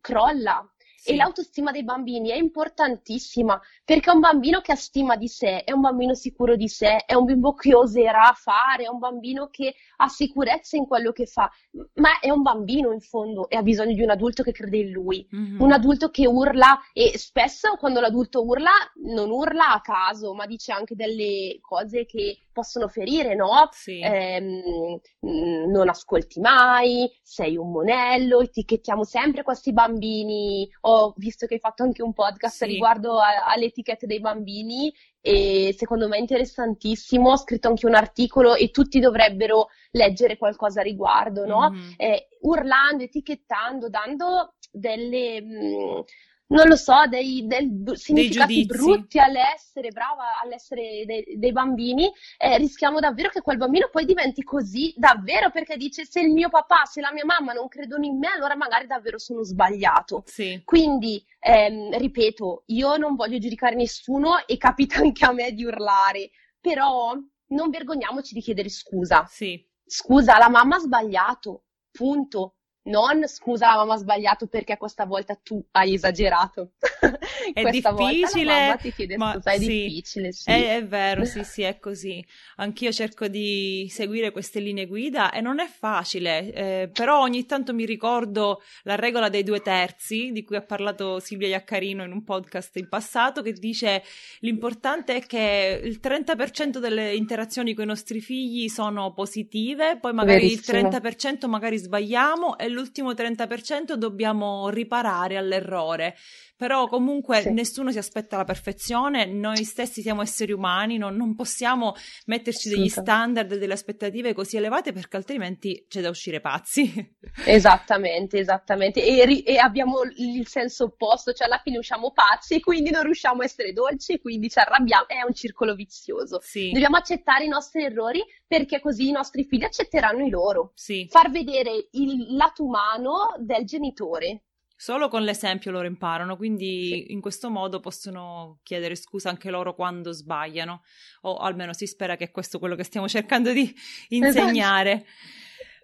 crolla. 0.00 0.64
Sì. 1.00 1.12
E 1.12 1.16
l'autostima 1.16 1.70
dei 1.70 1.82
bambini 1.82 2.28
è 2.28 2.36
importantissima 2.36 3.58
perché 3.86 4.10
un 4.10 4.20
bambino 4.20 4.60
che 4.60 4.72
ha 4.72 4.76
stima 4.76 5.16
di 5.16 5.28
sé 5.28 5.64
è 5.64 5.72
un 5.72 5.80
bambino 5.80 6.12
sicuro 6.12 6.56
di 6.56 6.68
sé, 6.68 7.04
è 7.06 7.14
un 7.14 7.24
bimbo 7.24 7.54
che 7.54 7.74
oserà 7.74 8.34
fare, 8.36 8.84
è 8.84 8.88
un 8.88 8.98
bambino 8.98 9.48
che 9.48 9.74
ha 9.96 10.08
sicurezza 10.08 10.76
in 10.76 10.86
quello 10.86 11.12
che 11.12 11.24
fa, 11.24 11.50
ma 11.94 12.18
è 12.20 12.28
un 12.28 12.42
bambino 12.42 12.92
in 12.92 13.00
fondo 13.00 13.48
e 13.48 13.56
ha 13.56 13.62
bisogno 13.62 13.94
di 13.94 14.02
un 14.02 14.10
adulto 14.10 14.42
che 14.42 14.52
crede 14.52 14.76
in 14.76 14.90
lui, 14.90 15.26
mm-hmm. 15.34 15.60
un 15.62 15.72
adulto 15.72 16.10
che 16.10 16.26
urla 16.26 16.78
e 16.92 17.16
spesso 17.16 17.76
quando 17.78 18.00
l'adulto 18.00 18.44
urla 18.44 18.72
non 19.04 19.30
urla 19.30 19.72
a 19.72 19.80
caso, 19.80 20.34
ma 20.34 20.44
dice 20.44 20.70
anche 20.70 20.94
delle 20.94 21.56
cose 21.62 22.04
che 22.04 22.40
possono 22.52 22.88
ferire, 22.88 23.34
no? 23.34 23.68
Sì. 23.72 24.00
Ehm, 24.00 25.00
non 25.20 25.88
ascolti 25.88 26.40
mai, 26.40 27.10
sei 27.22 27.56
un 27.56 27.70
monello, 27.70 28.40
etichettiamo 28.40 29.04
sempre 29.04 29.42
questi 29.42 29.72
bambini. 29.72 30.68
Ho 30.82 31.14
visto 31.16 31.46
che 31.46 31.54
hai 31.54 31.60
fatto 31.60 31.82
anche 31.82 32.02
un 32.02 32.12
podcast 32.12 32.64
sì. 32.64 32.66
riguardo 32.66 33.18
a, 33.18 33.46
alle 33.46 33.66
etichette 33.66 34.06
dei 34.06 34.20
bambini 34.20 34.92
e 35.20 35.74
secondo 35.76 36.08
me 36.08 36.16
è 36.16 36.20
interessantissimo. 36.20 37.30
Ho 37.30 37.36
scritto 37.36 37.68
anche 37.68 37.86
un 37.86 37.94
articolo 37.94 38.54
e 38.54 38.70
tutti 38.70 39.00
dovrebbero 39.00 39.68
leggere 39.92 40.36
qualcosa 40.36 40.80
a 40.80 40.84
riguardo, 40.84 41.46
no? 41.46 41.70
Mm. 41.70 41.92
Eh, 41.96 42.28
urlando, 42.40 43.04
etichettando, 43.04 43.88
dando 43.88 44.54
delle. 44.70 45.42
Mh, 45.42 46.04
non 46.50 46.66
lo 46.66 46.76
so, 46.76 47.06
dei, 47.08 47.46
dei 47.46 47.68
significati 47.94 48.66
brutti 48.66 49.18
all'essere 49.18 49.90
brava, 49.90 50.40
all'essere 50.42 51.04
dei, 51.06 51.24
dei 51.36 51.52
bambini, 51.52 52.10
eh, 52.38 52.56
rischiamo 52.58 52.98
davvero 52.98 53.28
che 53.28 53.40
quel 53.40 53.56
bambino 53.56 53.88
poi 53.90 54.04
diventi 54.04 54.42
così, 54.42 54.92
davvero, 54.96 55.50
perché 55.50 55.76
dice 55.76 56.04
se 56.04 56.20
il 56.20 56.32
mio 56.32 56.48
papà, 56.48 56.84
se 56.86 57.00
la 57.00 57.12
mia 57.12 57.24
mamma 57.24 57.52
non 57.52 57.68
credono 57.68 58.04
in 58.04 58.18
me, 58.18 58.28
allora 58.28 58.56
magari 58.56 58.86
davvero 58.86 59.18
sono 59.18 59.42
sbagliato. 59.42 60.22
Sì. 60.26 60.60
Quindi, 60.64 61.24
ehm, 61.38 61.96
ripeto, 61.96 62.64
io 62.66 62.96
non 62.96 63.14
voglio 63.14 63.38
giudicare 63.38 63.76
nessuno 63.76 64.44
e 64.46 64.56
capita 64.56 64.98
anche 65.02 65.24
a 65.24 65.32
me 65.32 65.52
di 65.52 65.64
urlare, 65.64 66.30
però 66.60 67.14
non 67.48 67.70
vergogniamoci 67.70 68.34
di 68.34 68.40
chiedere 68.40 68.68
scusa. 68.68 69.24
Sì. 69.26 69.64
Scusa, 69.84 70.36
la 70.38 70.48
mamma 70.48 70.76
ha 70.76 70.80
sbagliato, 70.80 71.64
punto 71.90 72.56
non 72.84 73.26
scusa 73.26 73.74
mamma 73.76 73.94
ha 73.94 73.98
sbagliato 73.98 74.46
perché 74.46 74.76
questa 74.76 75.04
volta 75.04 75.36
tu 75.42 75.62
hai 75.72 75.94
esagerato. 75.94 76.72
È 77.52 77.70
difficile, 77.70 78.76
ma 79.16 79.32
scusa, 79.34 79.50
è 79.52 79.58
sì, 79.58 79.66
difficile, 79.66 80.32
sì. 80.32 80.50
È, 80.50 80.76
è, 80.76 80.86
vero, 80.86 81.24
sì, 81.24 81.44
sì, 81.44 81.62
è 81.62 81.78
così. 81.80 82.24
Anch'io 82.56 82.92
cerco 82.92 83.28
di 83.28 83.86
seguire 83.90 84.30
queste 84.30 84.60
linee 84.60 84.86
guida 84.86 85.32
e 85.32 85.40
non 85.40 85.60
è 85.60 85.66
facile, 85.66 86.52
eh, 86.52 86.90
però 86.92 87.20
ogni 87.20 87.46
tanto 87.46 87.72
mi 87.74 87.84
ricordo 87.84 88.62
la 88.82 88.94
regola 88.94 89.28
dei 89.28 89.42
due 89.42 89.60
terzi 89.60 90.30
di 90.32 90.42
cui 90.42 90.56
ha 90.56 90.62
parlato 90.62 91.20
Silvia 91.20 91.48
Iaccarino 91.48 92.04
in 92.04 92.12
un 92.12 92.24
podcast 92.24 92.76
in 92.76 92.88
passato 92.88 93.42
che 93.42 93.52
dice 93.52 94.02
l'importante 94.40 95.16
è 95.16 95.26
che 95.26 95.80
il 95.82 96.00
30% 96.02 96.78
delle 96.78 97.14
interazioni 97.14 97.74
con 97.74 97.84
i 97.84 97.88
nostri 97.88 98.20
figli 98.20 98.68
sono 98.68 99.12
positive, 99.12 99.98
poi 100.00 100.12
magari 100.12 100.40
Verissimo. 100.42 100.78
il 100.78 100.84
30% 100.86 101.48
magari 101.48 101.76
sbagliamo 101.76 102.58
e 102.58 102.68
l'ultimo 102.68 103.12
30% 103.12 103.94
dobbiamo 103.94 104.68
riparare 104.68 105.36
all'errore. 105.36 106.16
Però 106.60 106.88
comunque 106.88 107.40
sì. 107.40 107.52
nessuno 107.52 107.90
si 107.90 107.96
aspetta 107.96 108.36
la 108.36 108.44
perfezione, 108.44 109.24
noi 109.24 109.64
stessi 109.64 110.02
siamo 110.02 110.20
esseri 110.20 110.52
umani, 110.52 110.98
non, 110.98 111.16
non 111.16 111.34
possiamo 111.34 111.94
metterci 112.26 112.68
degli 112.68 112.90
standard 112.90 113.54
delle 113.56 113.72
aspettative 113.72 114.34
così 114.34 114.58
elevate 114.58 114.92
perché 114.92 115.16
altrimenti 115.16 115.86
c'è 115.88 116.02
da 116.02 116.10
uscire 116.10 116.38
pazzi. 116.42 117.16
Esattamente, 117.46 118.36
esattamente. 118.36 119.02
E, 119.02 119.42
e, 119.42 119.56
abbiamo 119.56 120.02
il 120.16 120.46
senso 120.48 120.84
opposto, 120.84 121.32
cioè 121.32 121.46
alla 121.46 121.62
fine 121.64 121.78
usciamo 121.78 122.12
pazzi 122.12 122.56
e 122.56 122.60
quindi 122.60 122.90
non 122.90 123.04
riusciamo 123.04 123.40
a 123.40 123.44
essere 123.44 123.72
dolci, 123.72 124.20
quindi 124.20 124.50
ci 124.50 124.58
arrabbiamo, 124.58 125.08
è 125.08 125.22
un 125.26 125.32
circolo 125.32 125.74
vizioso. 125.74 126.40
Sì. 126.42 126.72
Dobbiamo 126.72 126.96
accettare 126.96 127.44
i 127.44 127.48
nostri 127.48 127.84
errori 127.84 128.22
perché 128.46 128.80
così 128.80 129.08
i 129.08 129.12
nostri 129.12 129.44
figli 129.44 129.64
accetteranno 129.64 130.26
i 130.26 130.28
loro. 130.28 130.72
Sì. 130.74 131.06
Far 131.08 131.30
vedere 131.30 131.88
il 131.92 132.36
lato 132.36 132.64
umano 132.64 133.34
del 133.38 133.64
genitore. 133.64 134.42
Solo 134.80 135.08
con 135.08 135.24
l'esempio 135.24 135.70
loro 135.70 135.86
imparano, 135.86 136.38
quindi 136.38 137.04
sì. 137.06 137.12
in 137.12 137.20
questo 137.20 137.50
modo 137.50 137.80
possono 137.80 138.60
chiedere 138.62 138.94
scusa 138.94 139.28
anche 139.28 139.50
loro 139.50 139.74
quando 139.74 140.10
sbagliano, 140.10 140.84
o 141.20 141.36
almeno 141.36 141.74
si 141.74 141.86
spera 141.86 142.16
che 142.16 142.24
è 142.24 142.30
questo 142.30 142.58
quello 142.58 142.76
che 142.76 142.84
stiamo 142.84 143.06
cercando 143.06 143.52
di 143.52 143.70
insegnare. 144.08 145.04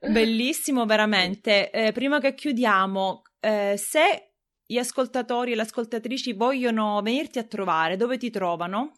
Esatto. 0.00 0.12
Bellissimo, 0.12 0.86
veramente. 0.86 1.68
Eh, 1.68 1.92
prima 1.92 2.20
che 2.20 2.32
chiudiamo, 2.32 3.20
eh, 3.38 3.74
se 3.76 4.32
gli 4.64 4.78
ascoltatori 4.78 5.52
e 5.52 5.56
le 5.56 5.62
ascoltatrici 5.62 6.32
vogliono 6.32 7.02
venirti 7.02 7.38
a 7.38 7.44
trovare, 7.44 7.98
dove 7.98 8.16
ti 8.16 8.30
trovano? 8.30 8.92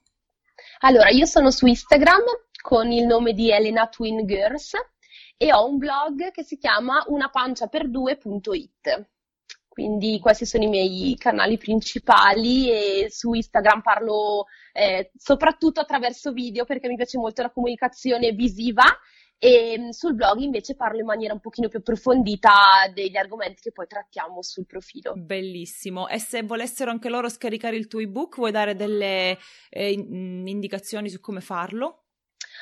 Allora, 0.83 1.09
io 1.09 1.27
sono 1.27 1.51
su 1.51 1.67
Instagram 1.67 2.23
con 2.63 2.93
il 2.93 3.05
nome 3.05 3.33
di 3.33 3.51
Elena 3.51 3.89
Twin 3.89 4.25
Girls 4.25 4.75
e 5.37 5.53
ho 5.53 5.67
un 5.67 5.77
blog 5.77 6.31
che 6.31 6.45
si 6.45 6.57
chiama 6.57 7.03
unapanciaperdue.it. 7.09 9.17
Quindi 9.79 10.19
questi 10.19 10.45
sono 10.45 10.65
i 10.65 10.67
miei 10.67 11.15
canali 11.17 11.57
principali 11.57 12.69
e 12.69 13.07
su 13.11 13.33
Instagram 13.33 13.81
parlo 13.81 14.47
eh, 14.73 15.13
soprattutto 15.17 15.79
attraverso 15.79 16.33
video 16.33 16.65
perché 16.65 16.89
mi 16.89 16.97
piace 16.97 17.17
molto 17.17 17.43
la 17.43 17.53
comunicazione 17.53 18.33
visiva 18.33 18.83
e 19.39 19.77
mm, 19.79 19.89
sul 19.91 20.17
blog 20.17 20.41
invece 20.41 20.75
parlo 20.75 20.99
in 20.99 21.07
maniera 21.07 21.33
un 21.33 21.39
pochino 21.39 21.69
più 21.69 21.79
approfondita 21.79 22.51
degli 22.93 23.17
argomenti 23.17 23.63
che 23.63 23.71
poi 23.71 23.87
trattiamo 23.87 24.43
sul 24.43 24.67
profilo. 24.67 25.13
Bellissimo. 25.15 26.09
E 26.09 26.19
se 26.19 26.43
volessero 26.43 26.91
anche 26.91 27.09
loro 27.09 27.29
scaricare 27.29 27.77
il 27.77 27.87
tuo 27.87 28.01
ebook, 28.01 28.35
vuoi 28.35 28.51
dare 28.51 28.75
delle 28.75 29.39
eh, 29.71 29.93
indicazioni 29.93 31.09
su 31.09 31.21
come 31.21 31.41
farlo? 31.41 32.07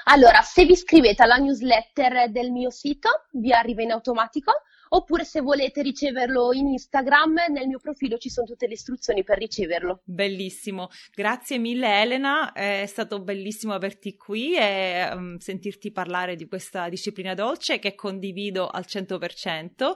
Allora, 0.05 0.43
se 0.43 0.67
vi 0.67 0.73
iscrivete 0.73 1.23
alla 1.23 1.37
newsletter 1.37 2.31
del 2.31 2.51
mio 2.51 2.69
sito, 2.69 3.09
vi 3.33 3.55
arriva 3.55 3.81
in 3.81 3.93
automatico 3.93 4.53
oppure 4.91 5.25
se 5.25 5.41
volete 5.41 5.83
riceverlo 5.83 6.53
in 6.53 6.69
Instagram, 6.69 7.35
nel 7.51 7.67
mio 7.67 7.79
profilo 7.79 8.19
ci 8.19 8.29
sono 8.31 8.47
tutte 8.47 8.67
le 8.67 8.75
istruzioni 8.75 9.25
per 9.25 9.39
riceverlo. 9.39 10.01
Bellissimo, 10.05 10.89
grazie 11.15 11.59
mille 11.59 12.01
Elena, 12.01 12.53
è 12.53 12.85
stato 12.87 13.21
bellissimo 13.23 13.73
averti 13.73 14.17
qui 14.17 14.57
e 14.57 15.09
um, 15.13 15.39
sentirti 15.39 15.93
parlare 15.93 16.37
di 16.37 16.47
questa 16.47 16.89
disciplina 16.89 17.35
dolce 17.35 17.79
che 17.79 17.95
condivido 17.95 18.69
al 18.69 18.85
100%. 18.87 19.95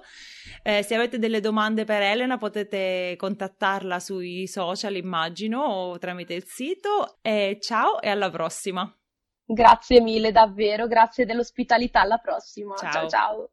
Eh, 0.63 0.83
se 0.83 0.95
avete 0.95 1.19
delle 1.19 1.41
domande 1.41 1.85
per 1.85 2.03
Elena 2.03 2.39
potete 2.39 3.15
contattarla 3.17 3.99
sui 4.01 4.47
social, 4.47 4.97
immagino, 4.97 5.63
o 5.63 5.99
tramite 5.99 6.35
il 6.35 6.45
sito. 6.45 7.19
E 7.23 7.59
ciao 7.61 8.01
e 8.01 8.09
alla 8.09 8.31
prossima. 8.31 8.93
Grazie 9.45 10.01
mille 10.01 10.31
davvero, 10.31 10.87
grazie 10.87 11.25
dell'ospitalità, 11.25 12.03
alla 12.03 12.19
prossima. 12.19 12.77
ciao. 12.77 12.93
ciao. 12.93 13.09
ciao. 13.09 13.51